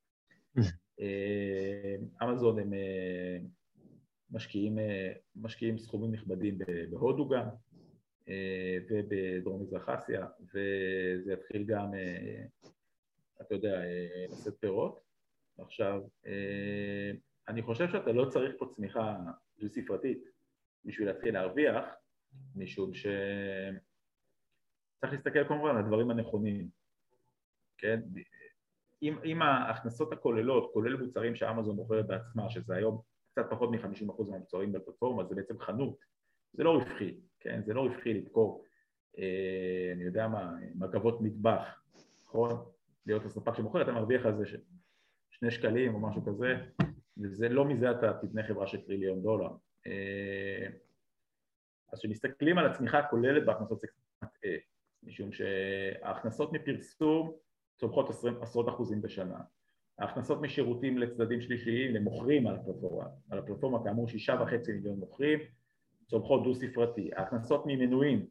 [0.99, 3.37] אה, אמזון הם אה,
[4.31, 6.57] משקיעים, אה, משקיעים סכומים נכבדים
[6.89, 7.45] בהודו גם
[8.89, 11.91] ובדרום מזרח אסיה וזה יתחיל גם,
[13.41, 13.81] אתה יודע,
[14.31, 14.99] לשאת פירות.
[15.57, 16.01] עכשיו,
[17.49, 19.15] אני חושב שאתה לא צריך פה צמיחה
[19.59, 20.23] דו ספרתית
[20.85, 21.85] בשביל להתחיל להרוויח
[22.55, 23.13] משום שצריך
[25.13, 26.69] להסתכל כמובן על הדברים הנכונים,
[27.77, 28.01] כן?
[29.01, 34.71] אם, אם ההכנסות הכוללות, כולל מוצרים שאמזון מוכרת בעצמה, שזה היום קצת פחות מ-50% מהמוצרים
[34.71, 35.97] בפלטפורמה, זה בעצם חנות,
[36.53, 37.61] זה לא רווחי, כן?
[37.65, 38.65] זה לא רווחי למכור,
[39.17, 41.81] אה, אני יודע מה, מגבות מטבח,
[42.25, 42.65] נכון?
[43.05, 44.55] להיות הספק שמוכר, אתה מרוויח על זה ש...
[45.31, 46.55] שני שקלים או משהו כזה,
[47.21, 49.49] וזה לא מזה אתה תבנה חברה של טריליון דולר.
[49.87, 50.67] אה,
[51.91, 54.51] אז כשמסתכלים על הצמיחה הכוללת בהכנסות זה קצת מטעה,
[55.03, 57.31] משום שההכנסות מפרסום
[57.77, 58.09] צומחות
[58.41, 59.39] עשרות אחוזים בשנה.
[59.99, 65.39] ההכנסות משירותים לצדדים שלישיים למוכרים על הפלטפורמה, על הפלטפורמה כאמור שישה וחצי מיליון מוכרים,
[66.07, 67.09] צומחות דו ספרתי.
[67.15, 68.25] ההכנסות ממנויים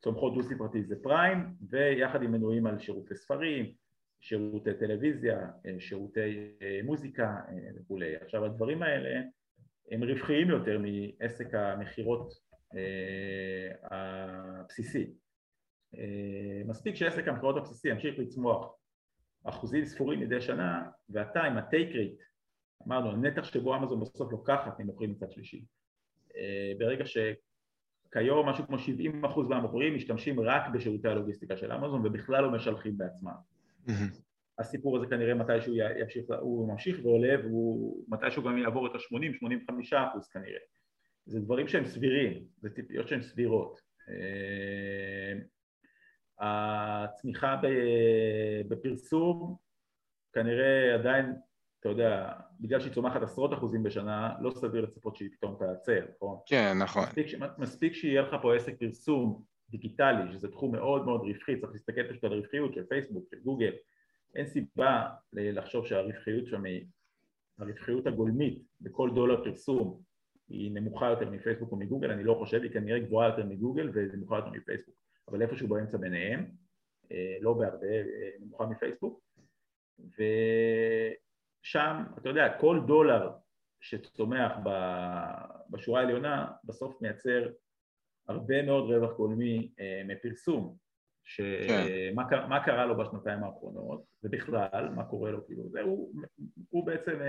[0.00, 3.72] צומחות דו ספרתי זה פריים, ויחד עם מנויים על שירותי ספרים,
[4.20, 8.16] שירותי טלוויזיה, שירותי אה, מוזיקה אה, וכולי.
[8.16, 9.20] עכשיו הדברים האלה
[9.90, 12.32] הם רווחיים יותר מעסק המכירות
[12.76, 15.12] אה, הבסיסי.
[15.94, 18.74] אה, מספיק שעסק המכירות הבסיסי ימשיך לצמוח
[19.44, 22.22] אחוזים ספורים מדי שנה ואתה עם הטייק רייט,
[22.86, 25.64] אמרנו הנתח שבו אמזון בסוף לוקחת ממוכרים מצד שלישי
[26.36, 32.44] אה, ברגע שכיום משהו כמו 70 אחוז מהמוכרים משתמשים רק בשירותי הלוגיסטיקה של אמזון ובכלל
[32.44, 33.32] לא משלחים בעצמם
[34.58, 40.28] הסיפור הזה כנראה מתישהו ימשיך, הוא ממשיך ועולה והוא מתישהו גם יעבור את ה-80-85 אחוז
[40.28, 40.60] כנראה
[41.28, 43.80] זה דברים שהם סבירים, זה ציפיות שהן סבירות.
[44.08, 45.34] אה,
[46.40, 47.60] הצמיחה
[48.68, 49.56] בפרסום
[50.32, 51.34] כנראה עדיין,
[51.80, 56.38] אתה יודע, בגלל שהיא צומחת עשרות אחוזים בשנה, לא סביר לצפות שהיא פתאום תעצר, נכון?
[56.46, 57.02] כן, נכון.
[57.02, 57.26] מספיק,
[57.58, 62.24] מספיק שיהיה לך פה עסק פרסום דיגיטלי, שזה תחום מאוד מאוד רווחי, צריך להסתכל פשוט
[62.24, 63.72] על הרווחיות של פייסבוק, של גוגל,
[64.34, 66.86] אין סיבה לחשוב שהרווחיות שם היא,
[67.58, 70.02] הרווחיות הגולמית בכל דולר פרסום
[70.48, 74.36] היא נמוכה יותר מפייסבוק או מגוגל, אני לא חושב, היא כנראה גבוהה יותר מגוגל ונמוכה
[74.36, 74.94] יותר מפייסבוק,
[75.28, 76.50] אבל איפשהו באמצע ביניהם,
[77.12, 79.20] אה, לא בהרבה, אה, נמוכה מפייסבוק,
[79.98, 83.30] ושם, אתה יודע, כל דולר
[83.80, 84.52] שצומח
[85.70, 87.48] בשורה העליונה בסוף מייצר
[88.28, 90.76] הרבה מאוד רווח גולמי אה, מפרסום,
[91.24, 92.48] שמה כן.
[92.48, 96.12] מה קרה לו בשנתיים האחרונות, ובכלל, מה קורה לו, כאילו, זה, הוא,
[96.70, 97.20] הוא בעצם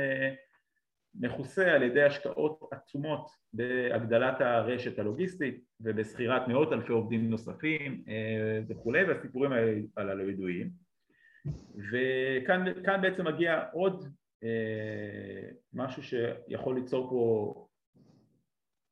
[1.16, 9.04] מכוסה על ידי השקעות עצומות בהגדלת הרשת הלוגיסטית ובשכירת מאות אלפי עובדים נוספים אה, וכולי
[9.04, 9.52] והסיפורים
[9.98, 10.70] הללו ידועים
[11.92, 14.06] וכאן בעצם מגיע עוד
[14.44, 17.68] אה, משהו שיכול ליצור פה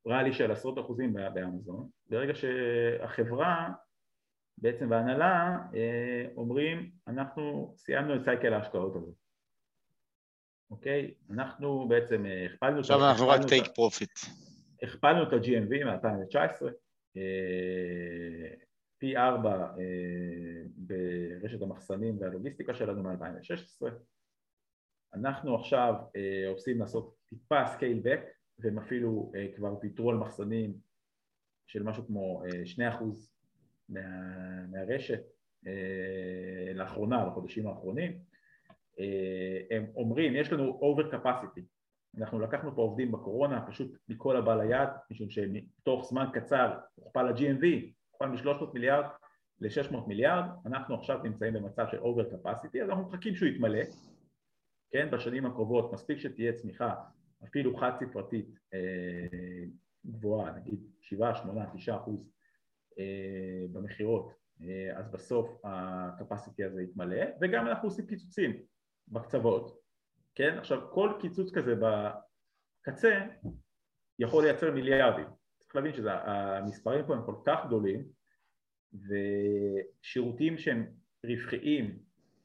[0.08, 3.70] ראלי של עשרות אחוזים באמזון ברגע שהחברה
[4.58, 9.16] בעצם וההנהלה אה, אומרים אנחנו סיימנו את סייקל ההשקעות הזאת
[10.72, 11.14] אוקיי?
[11.30, 12.80] אנחנו בעצם אה, הכפלנו...
[12.80, 14.20] עכשיו אנחנו רק take profit.
[14.84, 16.66] הכפלנו את ה-GMV מ-2019,
[17.18, 18.54] אה,
[18.98, 19.68] פי ארבע
[20.76, 23.88] ברשת המחסנים והלוגיסטיקה שלנו מ-2016.
[25.14, 25.94] אנחנו עכשיו
[26.48, 28.22] עושים לעשות טיפה scale back,
[28.60, 30.74] והם אפילו כבר ויתרו על מחסנים
[31.68, 32.44] של משהו כמו
[33.00, 33.04] 2%
[33.90, 34.02] מה,
[34.72, 35.22] מהרשת
[36.74, 38.20] לאחרונה, בחודשים האחרונים.
[39.72, 41.62] הם אומרים, יש לנו over capacity,
[42.18, 47.66] אנחנו לקחנו פה עובדים בקורונה פשוט מכל הבא ליד, משום שתוך זמן קצר הוכפל ה-GMV,
[48.12, 49.06] הוכפל מ-300 מיליארד
[49.60, 53.84] ל-600 מיליארד, אנחנו עכשיו נמצאים במצב של over capacity, אז אנחנו מחכים שהוא יתמלא,
[54.92, 56.96] כן, בשנים הקרובות מספיק שתהיה צמיחה
[57.44, 59.66] אפילו חד ספרתית אה,
[60.08, 62.32] גבוהה, נגיד 7, 8, 9 אחוז
[63.00, 64.32] אה, במכירות,
[64.62, 68.58] אה, אז בסוף ה-capacity הזה יתמלא, וגם אנחנו עושים קיצוצים
[69.08, 69.80] בקצוות,
[70.36, 73.26] כן, עכשיו כל קיצוץ כזה בקצה
[74.20, 75.28] יכול לייצר מיליארדים,
[75.60, 78.04] צריך להבין שהמספרים פה הם כל כך גדולים
[78.94, 80.88] ושירותים שהם
[81.26, 82.00] רווחיים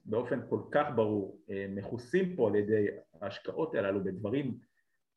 [0.04, 2.86] באופן כל כך ברור מכוסים פה על ידי
[3.20, 4.58] ההשקעות הללו בדברים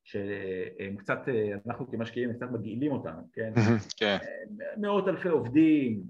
[0.05, 1.19] שהם קצת,
[1.67, 3.53] אנחנו כמשקיעים קצת מגעילים אותנו, כן?
[3.97, 4.17] כן.
[4.77, 6.03] מאות אלפי עובדים,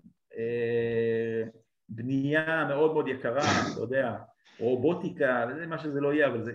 [1.89, 3.41] בנייה מאוד מאוד יקרה,
[3.73, 4.15] אתה יודע,
[4.59, 6.51] רובוטיקה, זה מה שזה לא יהיה, אבל זה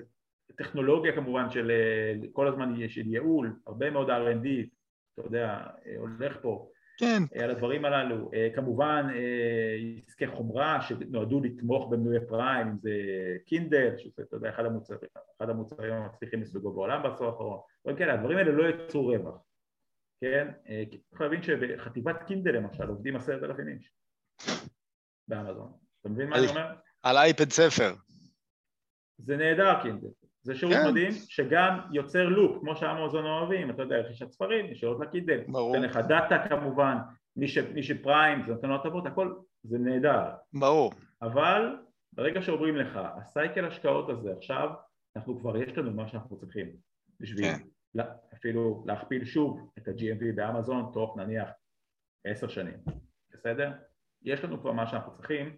[0.56, 1.72] טכנולוגיה כמובן של
[2.32, 4.46] כל הזמן של ייעול, הרבה מאוד R&D,
[5.14, 5.66] אתה יודע,
[5.98, 6.70] הולך פה
[7.00, 7.22] כן.
[7.42, 9.06] על הדברים הללו, כמובן
[10.06, 12.90] עסקי חומרה שנועדו לתמוך במנועי פריים, אם זה
[13.46, 15.00] קינדל, שזה אתה יודע, אחד המוצרים,
[15.36, 19.34] אחד המוצרים המצליחים מסוגו בעולם בעשור האחרון, דברים כאלה, הדברים האלה לא יצרו רווח,
[20.20, 20.48] כן?
[21.10, 23.92] צריך להבין שבחטיבת קינדל למשל עובדים עשרת אלפים איש
[25.28, 26.74] באמזון, אתה מבין מה אני אומר?
[27.02, 27.94] על אייפד ספר.
[29.18, 30.08] זה נהדר קינדל,
[30.42, 30.88] זה שירות כן.
[30.90, 35.40] מדהים שגם יוצר loop, כמו שאמזון אוהבים, אתה יודע, רכישת ספרים, ישירות לקינדל.
[35.48, 36.96] נותן לך דאטה כמובן,
[37.36, 40.24] מי, ש, מי שפריים, זה נותן לו הטבות, הכל, זה נהדר.
[40.52, 40.92] ברור.
[41.22, 41.76] אבל
[42.12, 44.70] ברגע שאומרים לך, הסייקל השקעות הזה עכשיו,
[45.16, 46.66] אנחנו כבר, יש לנו מה שאנחנו צריכים
[47.20, 47.58] בשביל כן.
[47.94, 51.48] לה, אפילו להכפיל שוב את ה-GMV באמזון תוך נניח
[52.24, 52.78] עשר שנים,
[53.32, 53.72] בסדר?
[54.22, 55.56] יש לנו כבר מה שאנחנו צריכים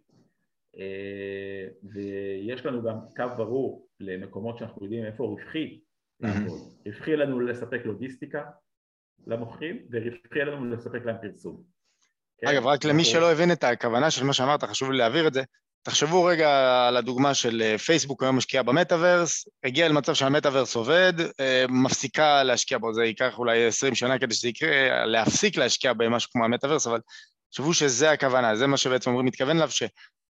[1.83, 5.81] ויש לנו גם קו ברור למקומות שאנחנו יודעים איפה רווחי
[6.21, 6.59] לעבוד.
[6.87, 8.43] רווחי לנו לספק לוגיסטיקה
[9.27, 11.63] למוכרים ורווחי לנו לספק להם פרסום.
[12.39, 12.47] כן?
[12.47, 15.43] אגב, רק למי שלא הבין את הכוונה של מה שאמרת, חשוב לי להעביר את זה.
[15.83, 16.49] תחשבו רגע
[16.89, 22.79] על הדוגמה של אה, פייסבוק היום משקיעה במטאוורס, הגיע למצב שהמטאוורס עובד, אה, מפסיקה להשקיע
[22.79, 27.01] בו, זה ייקח אולי 20 שנה כדי שזה יקרה, להפסיק להשקיע במשהו כמו המטאוורס, אבל
[27.51, 29.71] תחשבו שזה הכוונה, זה מה שבעצם אומרים, מתכוון אליו,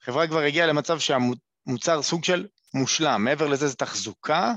[0.02, 4.54] החברה כבר הגיעה למצב שהמוצר סוג של מושלם, מעבר לזה זה תחזוקה,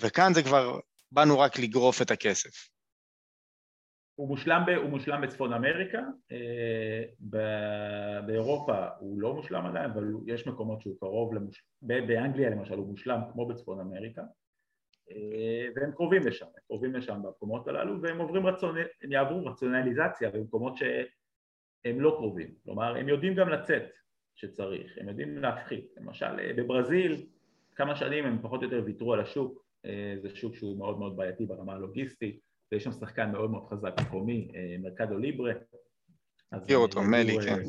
[0.00, 0.80] וכאן זה כבר,
[1.12, 2.68] באנו רק לגרוף את הכסף.
[4.14, 5.98] הוא מושלם, ב, הוא מושלם בצפון אמריקה,
[6.32, 7.02] אה,
[8.26, 11.64] באירופה הוא לא מושלם עדיין, אבל יש מקומות שהוא קרוב, למוש...
[11.82, 14.22] באנגליה למשל הוא מושלם כמו בצפון אמריקה,
[15.10, 20.30] אה, והם קרובים לשם, הם קרובים לשם במקומות הללו, והם עוברים רצון, הם יעברו רציונליזציה
[20.30, 23.82] במקומות שהם לא קרובים, כלומר הם יודעים גם לצאת
[24.36, 27.26] שצריך, הם יודעים להפחית, למשל אה, בברזיל
[27.74, 31.16] כמה שנים הם פחות או יותר ויתרו על השוק, אה, זה שוק שהוא מאוד מאוד
[31.16, 32.40] בעייתי ברמה הלוגיסטית
[32.72, 35.52] ויש שם שחקן מאוד מאוד חזק מקומי, אה, מרקדו ליברה.
[36.52, 37.62] מכיר אותו, מלי, כן.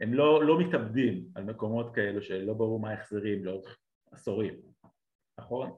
[0.00, 3.78] הם לא, לא מתאבדים על מקומות כאלו שלא ברור מה ההחזרים לאורך
[4.10, 4.54] עשורים,
[5.38, 5.70] נכון?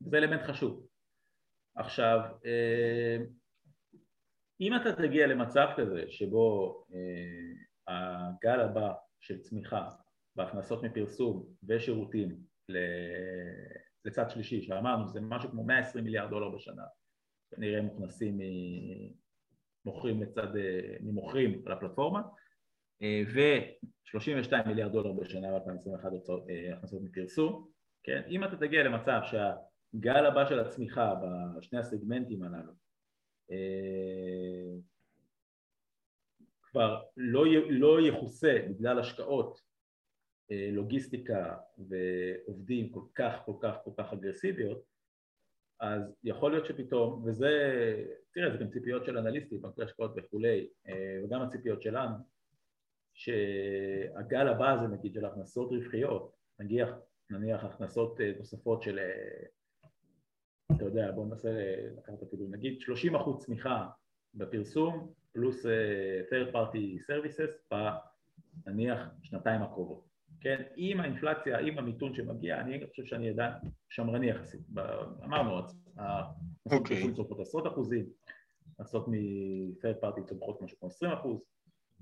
[0.00, 0.86] זה אלמנט חשוב.
[1.74, 2.20] עכשיו,
[4.60, 6.76] אם אתה תגיע למצב כזה שבו
[7.88, 9.88] הגל הבא של צמיחה
[10.36, 12.36] בהכנסות מפרסום ושירותים
[14.04, 16.84] לצד שלישי, שאמרנו זה משהו כמו 120 מיליארד דולר בשנה,
[17.50, 18.38] כנראה מוכנסים
[19.84, 20.46] ממוכרים לצד,
[21.00, 22.22] ממוכרים על הפלטפורמה
[23.02, 26.06] ו-32 מיליארד דולר בשנה ב-2021
[26.76, 27.68] הכנסות מפרסום,
[28.02, 28.22] כן?
[28.28, 31.14] אם אתה תגיע למצב שהגל הבא של הצמיחה
[31.56, 32.72] בשני הסגמנטים הללו
[36.72, 39.60] כבר לא, לא יכוסה בגלל השקעות
[40.50, 44.92] אה, לוגיסטיקה ועובדים כל כך כל כך כל כך אגרסיביות
[45.82, 47.50] אז יכול להיות שפתאום, וזה,
[48.34, 52.16] תראה זה גם ציפיות של אנליסטים, בנקי השקעות וכולי, אה, וגם הציפיות שלנו,
[53.14, 56.88] שהגל הבא הזה נגיד של הכנסות רווחיות, נגיח,
[57.30, 58.98] נניח הכנסות נוספות אה, של,
[60.76, 61.50] אתה יודע, בואו ננסה
[61.96, 63.88] לקחת את הכיוון, נגיד 30 אחוז צמיחה
[64.34, 65.68] בפרסום פלוס uh,
[66.30, 67.76] third party services
[68.66, 70.08] בנניח שנתיים הקרובות,
[70.40, 70.62] כן?
[70.76, 73.52] עם האינפלציה, עם המיתון שמגיע, אני חושב שאני עדיין
[73.88, 74.60] שמרני יחסית,
[75.24, 75.60] אמרנו,
[75.96, 77.16] ההכנסות okay.
[77.16, 78.06] צורכות עשרות אחוזים,
[78.78, 81.44] הכנסות מ-third party צורכות משהו כמו עשרים אחוז,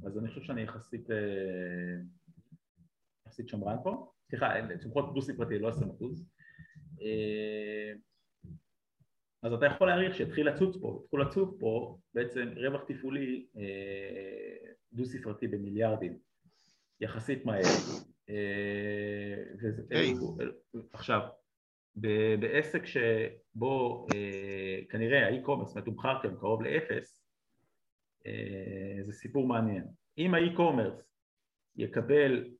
[0.06, 1.16] אז אני חושב שאני יחסית, אה,
[3.26, 6.26] יחסית שמרן פה, סליחה, צורכות דו ספרתי, לא עשרים אחוז
[7.02, 7.92] אה,
[9.42, 15.04] אז אתה יכול להעריך שהתחיל לצוץ פה, התחיל לצוף פה בעצם רווח תפעולי אה, דו
[15.04, 16.18] ספרתי במיליארדים
[17.00, 17.62] יחסית מהר
[19.62, 20.76] וזה, hey.
[20.92, 21.20] עכשיו,
[22.40, 24.06] בעסק שבו
[24.90, 27.24] כנראה האי-קומרס מתומחר כאן קרוב לאפס,
[29.06, 29.84] זה סיפור מעניין.
[30.18, 31.02] אם האי-קומרס
[31.76, 32.50] יקבל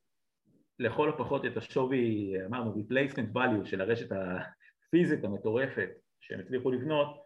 [0.79, 5.89] לכל הפחות את השווי, אמרנו, replacement value של הרשת הפיזית המטורפת
[6.21, 7.21] שהם הצליחו לבנות,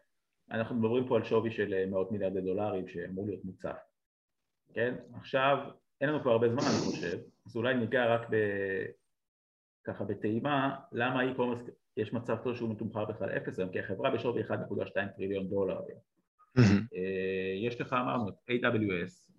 [0.51, 3.77] אנחנו מדברים פה על שווי של מאות מיליארדי דולרים שאמור להיות מוצף.
[4.73, 4.95] כן?
[5.13, 5.57] עכשיו,
[6.01, 8.35] אין לנו כבר הרבה זמן אני חושב, אז אולי ניגע רק ב...
[9.83, 11.59] ככה בטעימה, למה האי-קומרס
[11.97, 15.79] יש מצב טוב שהוא מתומחר בכלל אפס היום, כי החברה בשווי 1.2 טריליון דולר.
[16.57, 19.31] אה, יש לך אמרנו את AWS,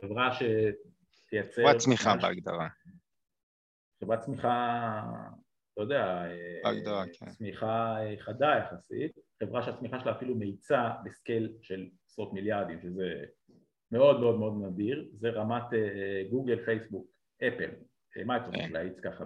[0.00, 1.62] חברה שתייצר...
[1.62, 2.68] חברת צמיחה בהגדרה.
[4.00, 5.02] חברת צמיחה,
[5.74, 6.24] אתה יודע,
[6.64, 7.26] בהגדרה, כן.
[7.26, 9.12] צמיחה חדה יחסית,
[9.42, 13.24] חברה שהצמיחה שלה אפילו מאיצה ב scale של עשרות מיליארדים, שזה
[13.92, 15.64] מאוד מאוד מאוד נדיר, זה רמת
[16.30, 17.70] גוגל, פייסבוק, אפל,
[18.26, 18.72] מייקרוסופט כן.
[18.72, 19.24] להאיץ ככה,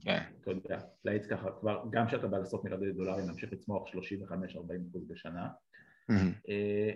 [0.00, 0.22] כן.
[0.40, 3.94] אתה יודע, להאיץ ככה, כבר גם כשאתה בא לעשות מיליארדי דולרים, להמשיך לצמוח 35-40
[4.90, 5.48] אחוז בשנה.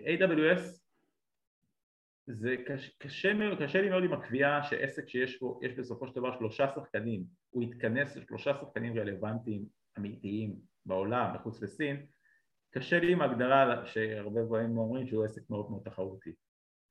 [0.06, 0.83] AWS
[2.26, 6.38] זה קשה, קשה, קשה לי מאוד עם הקביעה שעסק שיש בו, יש בסופו של דבר
[6.38, 9.64] שלושה שחקנים, הוא יתכנס לשלושה שחקנים רלוונטיים
[9.98, 10.56] אמיתיים
[10.86, 12.06] בעולם, מחוץ לסין,
[12.70, 16.32] קשה לי עם ההגדרה שהרבה דברים אומרים שהוא עסק מאוד מאוד תחרותי.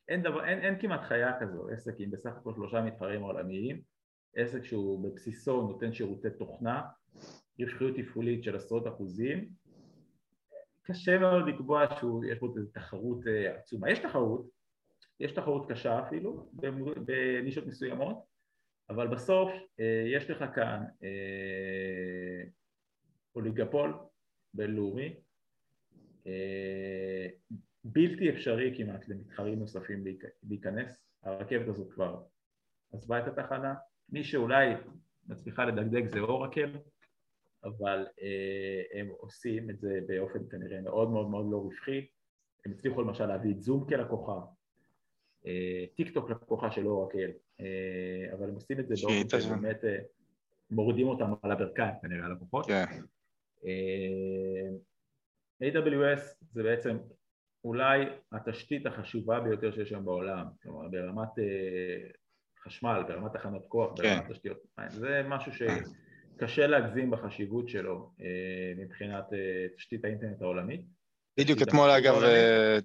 [0.07, 3.81] אין, דבר, אין, אין כמעט חיה כזו, עסק עם בסך הכל שלושה מתחרים עולמיים,
[4.35, 6.81] עסק שהוא בבסיסו נותן שירותי תוכנה,
[7.59, 9.49] רווחיות תפעולית של עשרות אחוזים,
[10.83, 13.91] קשה מאוד לקבוע שיש בו תחרות אה, עצומה.
[13.91, 14.45] יש תחרות,
[15.23, 16.49] יש תחרות קשה אפילו
[17.05, 18.17] בנישות מסוימות,
[18.89, 22.43] אבל בסוף אה, יש לך כאן אה,
[23.35, 23.93] אוליגפול
[24.53, 25.15] בינלאומי,
[27.83, 30.03] בלתי אפשרי כמעט למתחרים נוספים
[30.43, 32.23] להיכנס, הרכבת הזאת כבר
[32.93, 33.73] עזבה את התחנה,
[34.09, 34.73] מי שאולי
[35.27, 36.77] מצליחה לדגדג זה אורקל,
[37.63, 42.07] אבל אה, הם עושים את זה באופן כנראה מאוד מאוד מאוד לא רווחי,
[42.65, 44.62] הם הצליחו למשל להביא את זום כלקוחה, אה,
[45.95, 47.29] טיק טוק לקוחה של אורקל,
[47.59, 49.97] אה, אבל הם עושים את זה באופן שבאמת אה,
[50.71, 52.67] מורידים אותם על הברכיים כנראה הלקוחות.
[52.67, 52.85] כן.
[53.65, 54.69] אה,
[55.63, 56.21] AWS
[56.51, 56.97] זה בעצם
[57.63, 61.29] אולי התשתית החשובה ביותר שיש היום בעולם, כלומר ברמת
[62.63, 64.03] חשמל, ברמת תחנות כוח, כן.
[64.03, 68.11] ברמת תשתיות מים, זה משהו שקשה להגזים בחשיבות שלו
[68.77, 69.25] מבחינת
[69.75, 70.81] תשתית האינטרנט העולמית.
[71.39, 72.21] בדיוק אתמול אגב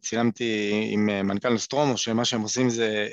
[0.00, 3.08] צילמתי עם מנכ"ל נוסטרומו שמה שהם עושים זה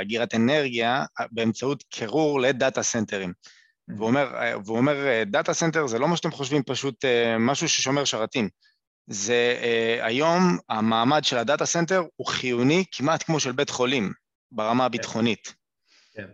[0.00, 3.30] אגירת אנרגיה באמצעות קירור ל data center ים.
[3.30, 3.94] Mm-hmm.
[3.96, 4.28] והוא אומר,
[4.64, 7.04] והוא אומר, data center זה לא מה שאתם חושבים, פשוט
[7.38, 8.48] משהו ששומר שרתים.
[9.06, 9.60] זה
[10.00, 14.12] היום המעמד של ה data center הוא חיוני כמעט כמו של בית חולים
[14.52, 15.54] ברמה הביטחונית.
[16.14, 16.28] כן.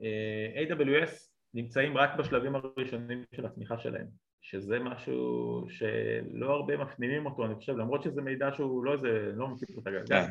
[0.00, 1.10] Uh, אה, AWS
[1.54, 4.06] נמצאים רק בשלבים הראשונים של הצמיחה שלהם,
[4.50, 9.48] שזה משהו שלא הרבה מפנימים אותו, אני חושב, למרות שזה מידע שהוא לא איזה, לא
[9.48, 10.22] מציג את הגלגל.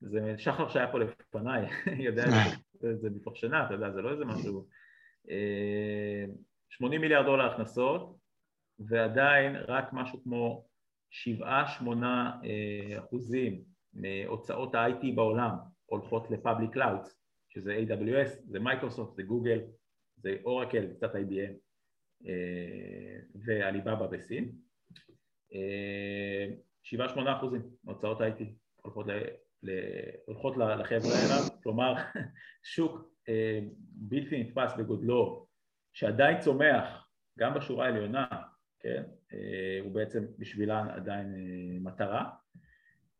[0.00, 1.66] זה שחר שהיה פה לפניי,
[2.06, 2.24] יודע
[2.92, 4.66] את זה מתוך שינה, אתה יודע, זה לא איזה משהו...
[6.68, 8.16] 80 אה, מיליארד דולר הכנסות,
[8.78, 10.66] ועדיין רק משהו כמו
[11.10, 13.62] שבעה שמונה אה, אחוזים
[13.94, 15.50] מהוצאות ה-IT בעולם
[15.86, 19.60] הולכות ל public clouds, שזה AWS, זה מייקרוסופט, זה גוגל,
[20.16, 21.67] זה אורקל, קצת IBM אה,
[23.34, 24.52] ועליבאבא בסין.
[25.54, 26.46] אה,
[26.82, 28.42] שבעה שמונה אחוזים מהוצאות ה-IT
[28.82, 29.10] הולכות, ל,
[29.62, 29.70] ל,
[30.26, 31.94] הולכות לחבר'ה האלה, כלומר
[32.74, 33.14] שוק
[33.92, 35.46] בלתי נתפס בגודלו
[35.92, 37.08] שעדיין צומח
[37.38, 38.26] גם בשורה העליונה
[38.80, 39.02] כן?
[39.32, 42.30] אה, הוא בעצם בשבילן עדיין אה, מטרה.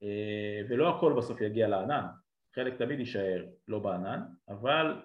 [0.02, 2.06] אה, ולא הכל בסוף יגיע לענן,
[2.54, 5.02] חלק תמיד יישאר לא בענן, אבל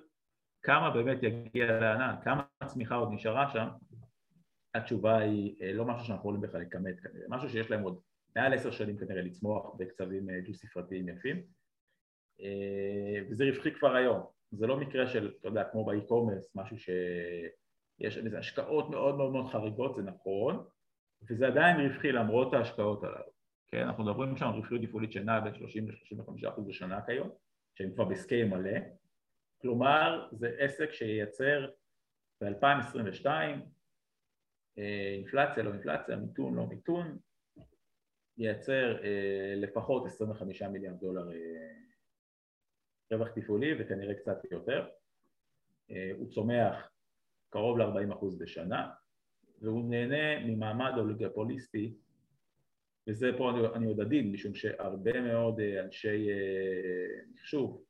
[0.64, 3.68] כמה באמת יגיע לענן, כמה צמיחה עוד נשארה שם,
[4.76, 8.00] התשובה היא לא משהו שאנחנו יכולים בכלל לכמת כנראה, משהו שיש להם עוד
[8.36, 11.44] מעל עשר שנים כנראה לצמוח בקצבים דו-ספרתיים יפים.
[13.30, 16.90] וזה רווחי כבר היום, זה לא מקרה של, אתה יודע, כמו באי-קומרס, משהו ש...
[18.00, 20.66] יש לזה השקעות מאוד מאוד מאוד חריגות, זה נכון,
[21.30, 23.32] וזה עדיין רווחי למרות ההשקעות הללו,
[23.72, 23.82] כן?
[23.82, 27.30] אנחנו מדברים שם על רווחיות תפעולית שנעה בין 30 ל-35 אחוז בשנה כיום,
[27.76, 28.80] שהם כבר בסקייל מלא,
[29.62, 31.70] כלומר זה עסק שייצר
[32.42, 33.56] ב-2022 אה,
[34.78, 37.18] אינפלציה, לא אינפלציה, מיתון, לא מיתון,
[38.38, 41.74] ייצר אה, לפחות 25 מיליארד דולר אה,
[43.12, 44.88] רווח תפעולי וכנראה קצת יותר,
[46.18, 46.90] הוא צומח
[47.50, 48.90] קרוב ל-40% בשנה,
[49.62, 51.94] והוא נהנה ממעמד אוליגפוליסטי,
[53.08, 57.84] וזה פה אני, אני עוד עדין, משום שהרבה מאוד אה, אנשי אה, מחשוב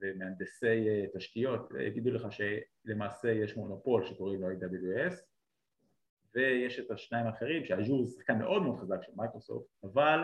[0.00, 5.14] ומהנדסי תשתיות יגידו לך שלמעשה יש מונופול שקוראים לו AWS
[6.34, 10.20] ויש את השניים האחרים שאז'ור זה שחקן מאוד מאוד חזק של מייקרוסופט אבל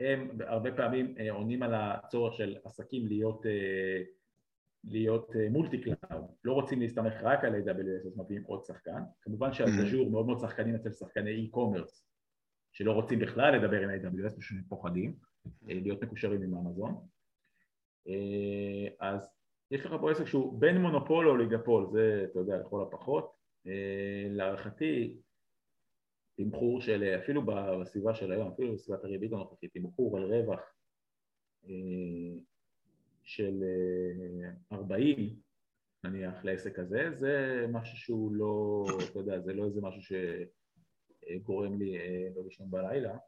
[0.00, 3.46] הם הרבה פעמים עונים על הצורך של עסקים להיות
[4.84, 9.69] להיות multi cloud, לא רוצים להסתמך רק על AWS אז מביאים עוד שחקן, כמובן ש
[9.69, 12.02] Azure מאוד מאוד חזקים אצל שחקני e-commerce
[12.72, 15.16] שלא רוצים בכלל לדבר עם AWS פשוט פוחדים
[15.62, 16.94] להיות מקושרים עם אמזון.
[19.00, 19.30] אז
[19.70, 23.40] יש לך פה עסק שהוא בין מונופול לאוליגופול, זה אתה יודע לכל הפחות.
[24.30, 25.16] להערכתי
[26.44, 27.42] תמחור של אפילו
[27.80, 30.60] בסביבה של היום, אפילו בסביבת הריבית הנוכחית, תמחור על רווח
[33.22, 33.64] של
[34.72, 40.16] 40 אה, נניח לעסק הזה, זה משהו שהוא לא, אתה יודע, זה לא איזה משהו
[41.22, 43.18] שגורם לי אה, לא לישון בלילה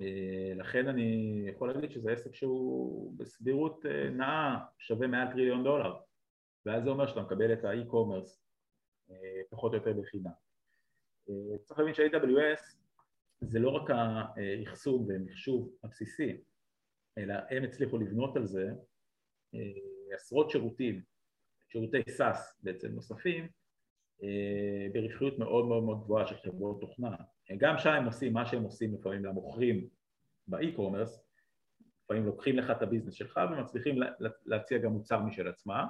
[0.00, 5.96] אה, לכן אני יכול להגיד שזה עסק שהוא בסבירות נאה שווה מעל טריליון דולר
[6.66, 8.44] ואז זה אומר שאתה מקבל את האי-קומרס
[9.50, 10.43] פחות או יותר בחינם.
[11.64, 12.76] צריך להבין ש-AWS
[13.40, 16.36] זה לא רק האחסון ומחשוב הבסיסי
[17.18, 18.70] אלא הם הצליחו לבנות על זה
[19.54, 21.02] אה, עשרות שירותים,
[21.68, 23.48] שירותי SAS בעצם נוספים,
[24.22, 27.16] אה, ברווחיות מאוד מאוד מאוד גבוהה של חברות תוכנה.
[27.58, 29.88] גם שם הם עושים מה שהם עושים לפעמים למוכרים
[30.46, 31.24] באי-קומרס,
[32.04, 33.98] לפעמים לוקחים לך את הביזנס שלך ומצליחים
[34.44, 35.84] להציע גם מוצר משל עצמם,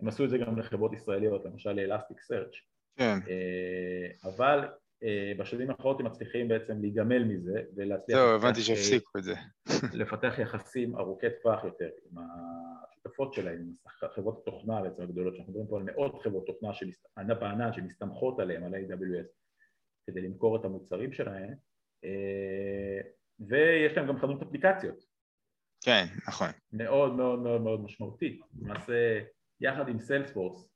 [0.00, 2.54] הם עשו את זה גם לחברות ישראליות, למשל לאלסטיק סרצ'
[2.98, 3.18] כן.
[3.28, 4.68] אה, אבל
[5.38, 8.18] בשנים האחרונות הם מצליחים בעצם להיגמל מזה ולהצליח...
[8.18, 9.34] זהו, הבנתי שהפסיקו את זה.
[10.00, 13.72] לפתח יחסים ארוכי טווח יותר עם השותפות שלהם, עם
[14.14, 18.74] חברות התוכנה בעצם הגדולות, שאנחנו מדברים פה על מאות חברות תוכנה בענן שמסתמכות עליהם, על
[18.74, 19.28] AWS,
[20.06, 21.54] כדי למכור את המוצרים שלהם,
[22.04, 23.00] אה,
[23.40, 25.04] ויש להם גם חנות אפליקציות.
[25.84, 26.48] כן, נכון.
[26.72, 28.40] מאוד מאוד מאוד מאוד משמעותית.
[28.62, 29.20] למעשה,
[29.60, 30.68] יחד עם סיילספורס, אה,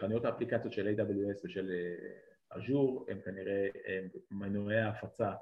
[0.00, 1.70] חנויות האפליקציות של AWS ושל
[2.50, 3.68] אג'ור אה, הם כנראה
[4.30, 5.32] מנועי ההפצה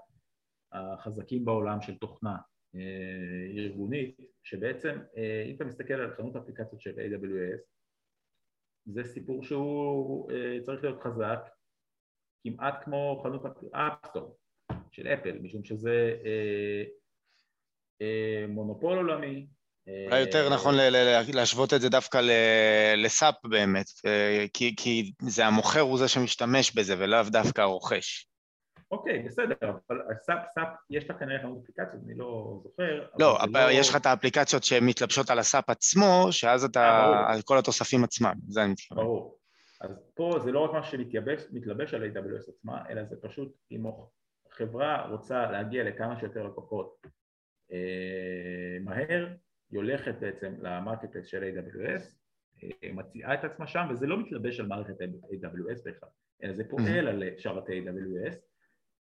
[0.72, 2.36] החזקים בעולם של תוכנה
[2.74, 7.61] אה, ארגונית, שבעצם אה, אם אתה מסתכל על חנות האפליקציות של AWS
[8.86, 11.48] זה סיפור שהוא אה, צריך להיות חזק
[12.44, 13.42] כמעט כמו חנות
[13.72, 14.36] ה App Store
[14.92, 16.16] של אפל, משום שזה
[18.48, 19.46] מונופול עולמי.
[20.07, 20.74] אולי יותר נכון
[21.34, 22.20] להשוות את זה דווקא
[22.97, 23.87] לסאפ באמת,
[24.76, 28.26] כי זה המוכר הוא זה שמשתמש בזה ולאו דווקא הרוכש.
[28.91, 33.07] אוקיי, בסדר, אבל סאפ, סאפ, יש לך כנראה חנות אפליקציות, אני לא זוכר.
[33.18, 33.70] לא, אבל לא...
[33.70, 38.34] יש לך את האפליקציות שמתלבשות על הסאפ עצמו, שאז אתה, אה, על כל התוספים עצמם,
[38.49, 39.05] זה אני מתכוון.
[39.05, 39.39] ברור.
[39.80, 43.84] אז פה זה לא רק מה שמתלבש על AWS עצמה, אלא זה פשוט אם
[44.51, 47.07] חברה רוצה להגיע לכמה שיותר לקוחות
[47.72, 49.26] אה, מהר,
[49.70, 52.02] היא הולכת בעצם למרקטפלס של AWS,
[52.64, 56.08] אה, מציעה את עצמה שם, וזה לא מתלבש על מערכת AWS בכלל,
[56.42, 58.36] אלא זה פועל על שרתי AWS,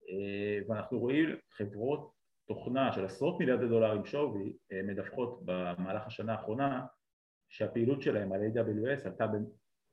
[0.09, 2.11] אה, ואנחנו רואים חברות
[2.47, 6.85] תוכנה של עשרות מיליארדי דולרים שווי אה, מדווחות במהלך השנה האחרונה
[7.49, 9.25] שהפעילות שלהם על AWS עלתה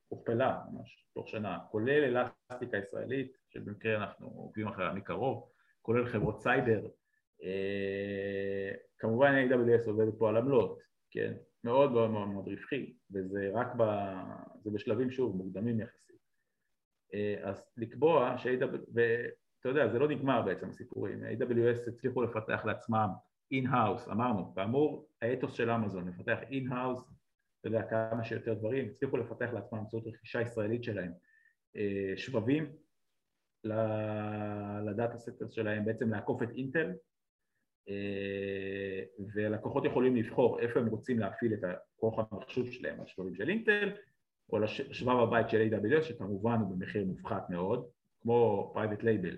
[0.07, 2.17] הוכפלה ממש תוך שנה, כולל
[2.51, 5.49] אלסטיקה ישראלית, שבמקרה אנחנו עוקבים אחריה מקרוב,
[5.81, 6.89] כולל חברות סייבר, אה,
[8.99, 10.79] כמובן AWS עובדת פה על עמלות,
[11.11, 13.83] כן, מאוד מאוד מאוד מאוד רווחי, וזה רק ב...
[14.63, 16.21] זה בשלבים שוב מוקדמים יחסית.
[17.43, 23.09] אז לקבוע ש-AWS, אתה יודע, זה לא נגמר בעצם הסיפורים, AWS הצליחו לפתח לעצמם
[23.51, 27.13] in-house, אמרנו, כאמור האתוס של אמזון, לפתח in-house,
[27.59, 31.11] אתה יודע, כמה שיותר דברים, הצליחו לפתח לעצמם באמצעות רכישה ישראלית שלהם.
[31.75, 32.75] אה, שבבים
[34.85, 36.95] ל data center שלהם, בעצם לעקוף את אינטל אה,
[39.33, 43.91] ולקוחות יכולים לבחור איפה הם רוצים להפעיל את הכוח המחשוב שלהם, השבבים של אינטל
[44.51, 47.87] או לשבב הבית של AWS שכמובן הוא במחיר מופחת מאוד
[48.21, 49.37] כמו private label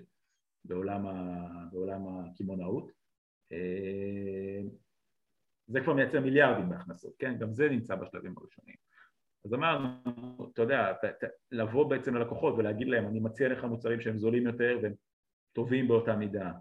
[0.64, 2.90] בעולם, ה, בעולם הקמעונאות.
[3.52, 4.60] אה,
[5.66, 7.38] זה כבר מייצר מיליארדים בהכנסות, כן?
[7.38, 8.74] גם זה נמצא בשלבים הראשונים.
[9.44, 9.88] אז אמרנו,
[10.52, 10.92] אתה יודע,
[11.50, 14.92] לבוא בעצם ללקוחות ולהגיד להם, אני מציע לך מוצרים שהם זולים יותר והם
[15.52, 16.52] טובים באותה מידה.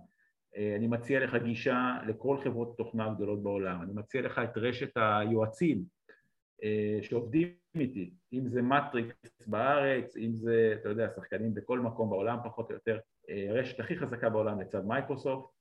[0.55, 3.81] אה, אני מציע לך גישה לכל חברות תוכנה הגדולות בעולם.
[3.81, 5.83] אני מציע לך את רשת היועצים
[6.63, 12.37] אה, שעובדים איתי, אם זה מטריקס בארץ, אם זה, אתה יודע, שחקנים בכל מקום בעולם
[12.43, 12.99] פחות או יותר,
[13.29, 15.55] אה, הרשת הכי חזקה בעולם לצד מייקרוסופט,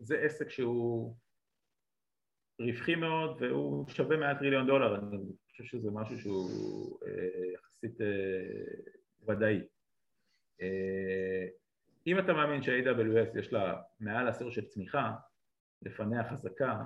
[0.00, 1.14] זה עסק שהוא
[2.60, 5.18] רווחי מאוד והוא שווה מעל טריליון דולר, אני
[5.50, 6.98] חושב שזה משהו שהוא
[7.54, 7.98] יחסית
[9.28, 9.60] ודאי.
[12.06, 15.12] אם אתה מאמין ש-AWS יש לה מעל עשור של צמיחה,
[15.82, 16.82] לפניה חזקה,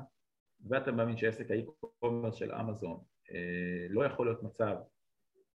[0.68, 4.76] ואתה מאמין שעסק ה e-commerce של אמזון אה, לא יכול להיות מצב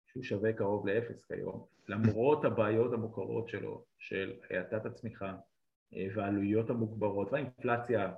[0.07, 5.37] שהוא שווה קרוב לאפס כיום, למרות הבעיות המוכרות שלו, של האטת הצמיחה
[5.95, 8.13] אה, והעלויות המוגברות והאינפלציה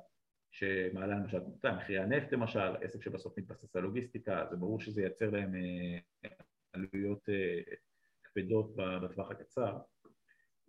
[0.51, 1.39] שמעלה למשל,
[1.77, 6.29] מחירי הנפט למשל, עסק שבסוף מתבסס על לוגיסטיקה, זה ברור שזה ייצר להם אה,
[6.73, 7.29] עלויות
[8.25, 9.79] כבדות בטווח הקצר.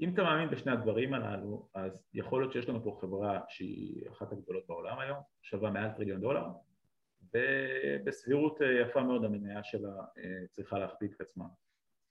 [0.01, 4.31] אם אתה מאמין בשני הדברים הללו, אז יכול להיות שיש לנו פה חברה שהיא אחת
[4.31, 6.45] הגדולות בעולם היום, שווה מעל טריליון דולר,
[7.33, 11.45] ובסבירות אה, יפה מאוד המניה שלה אה, צריכה להכפיל את עצמה,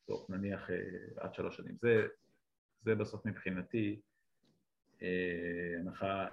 [0.07, 0.77] תוך נניח אה,
[1.17, 1.77] עד שלוש שנים.
[1.81, 2.07] זה,
[2.81, 4.01] זה בסוף מבחינתי
[5.81, 6.29] הנחה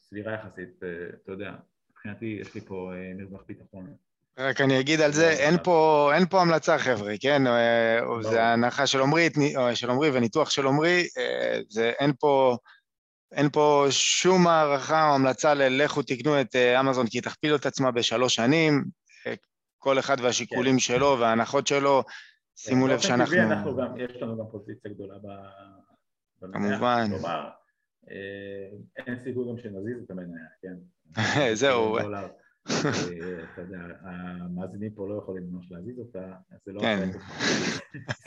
[0.00, 0.82] סבירה יחסית,
[1.22, 1.56] אתה יודע,
[1.90, 3.96] מבחינתי יש לי פה מרווח ביטחון
[4.38, 7.42] רק אני אגיד על זה, אין פה, אין פה המלצה חבר'ה, כן?
[7.42, 8.22] לא.
[8.22, 9.28] זה הנחה של עמרי,
[9.74, 11.08] של עמרי וניתוח של עמרי,
[11.68, 12.56] זה אין פה,
[13.32, 17.90] אין פה שום הערכה או המלצה ללכו תקנו את אמזון כי היא תכפיל את עצמה
[17.90, 18.84] בשלוש שנים,
[19.78, 20.78] כל אחד והשיקולים כן.
[20.78, 22.02] שלו וההנחות שלו,
[22.56, 23.36] שימו כן, לב שאנחנו...
[23.36, 25.14] אנחנו גם, יש לנו גם פוזיציה גדולה
[26.40, 27.06] במניה, כמובן.
[27.10, 27.48] כלומר,
[28.96, 30.74] אין סיכוי גם שנזיז את המניה, כן?
[31.60, 31.98] זהו.
[32.70, 36.32] אה, אתה יודע, המאזינים פה לא יכולים ממש להזיז אותה,
[36.64, 37.08] זה לא כן.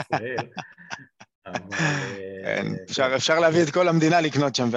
[0.01, 0.47] ישראל,
[1.45, 1.77] אבל...
[2.43, 2.65] כן,
[3.15, 4.67] אפשר להביא את כל המדינה לקנות שם,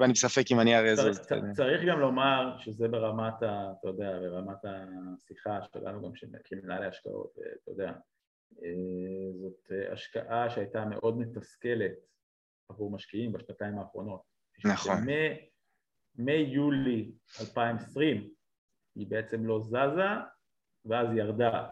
[0.00, 1.20] ואני בספק אם אני אראה זאת.
[1.52, 3.72] צריך גם לומר שזה ברמת ה...
[3.80, 6.10] אתה יודע, ברמת השיחה שלנו גם
[6.44, 7.32] כמנהלי השקעות,
[7.62, 7.92] אתה יודע,
[8.62, 8.68] אה,
[9.42, 11.92] זאת השקעה שהייתה מאוד מתסכלת
[12.68, 14.20] עבור משקיעים בשנתיים האחרונות.
[14.64, 14.96] נכון.
[16.18, 18.33] מיולי 2020
[18.94, 20.08] היא בעצם לא זזה
[20.84, 21.68] ואז ירדה,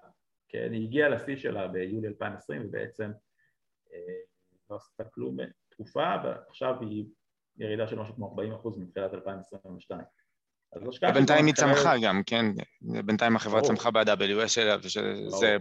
[0.49, 0.73] כן?
[0.73, 3.12] היא הגיעה לשיא שלה ביולי 2020 ובעצם
[3.93, 3.99] אה,
[4.70, 5.36] לא עשתה כלום
[5.69, 7.05] תקופה ועכשיו היא
[7.59, 10.01] ירידה של משהו כמו 40 אחוז מתחילת 2022.
[11.15, 12.44] בינתיים היא צמחה גם, כן?
[12.81, 15.57] בינתיים החברה צמחה ב-AWS שלה, ושזה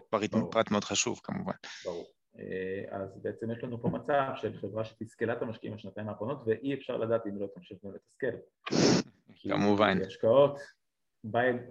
[0.51, 1.53] פרט מאוד חשוב כמובן.
[1.85, 2.05] ברור.
[2.39, 6.73] אה, אז בעצם יש לנו פה מצב של חברה שתסכלה את המשקיעים בשנתיים האחרונות ואי
[6.73, 8.37] אפשר לדעת אם לא תמשיך לתסכל.
[9.49, 9.99] כמובן.
[9.99, 10.59] כי השקעות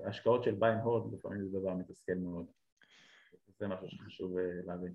[0.06, 2.46] השקעות של ביי הוד לפעמים זה דבר מתסכל מאוד.
[3.60, 4.92] זה משהו שחשוב אה, להבין.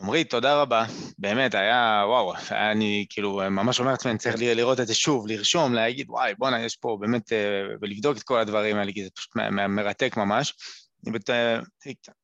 [0.00, 0.84] עמרי, תודה רבה.
[1.18, 5.74] באמת, היה, וואו, אני כאילו ממש אומר לעצמי, אני צריך לראות את זה שוב, לרשום,
[5.74, 9.36] להגיד, וואי, בואנה, יש פה באמת, אה, ולבדוק את כל הדברים האלה, כי זה פשוט
[9.68, 10.54] מרתק ממש.
[11.30, 11.58] אה,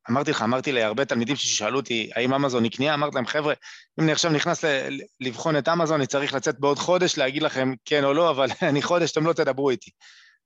[0.09, 2.93] אמרתי לך, אמרתי להרבה תלמידים ששאלו אותי, האם אמזון היא קנייה?
[2.93, 3.53] אמרתי להם, חבר'ה,
[3.99, 4.63] אם אני עכשיו נכנס
[5.19, 8.81] לבחון את אמזון, אני צריך לצאת בעוד חודש, להגיד לכם כן או לא, אבל אני
[8.81, 9.91] חודש, אתם לא תדברו איתי.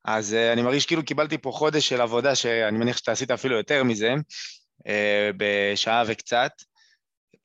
[0.06, 3.58] אז uh, אני מרגיש כאילו קיבלתי פה חודש של עבודה, שאני מניח שאתה עשית אפילו
[3.58, 4.14] יותר מזה,
[4.80, 4.84] uh,
[5.38, 6.52] בשעה וקצת.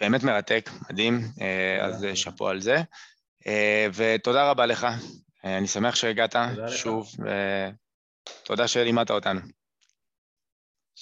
[0.01, 2.77] באמת מרתק, מדהים, uh, אז שאפו על זה.
[3.43, 3.47] Uh,
[3.95, 6.37] ותודה רבה לך, uh, אני שמח שהגעת
[6.69, 7.11] שוב,
[8.45, 9.41] ותודה שלימדת אותנו.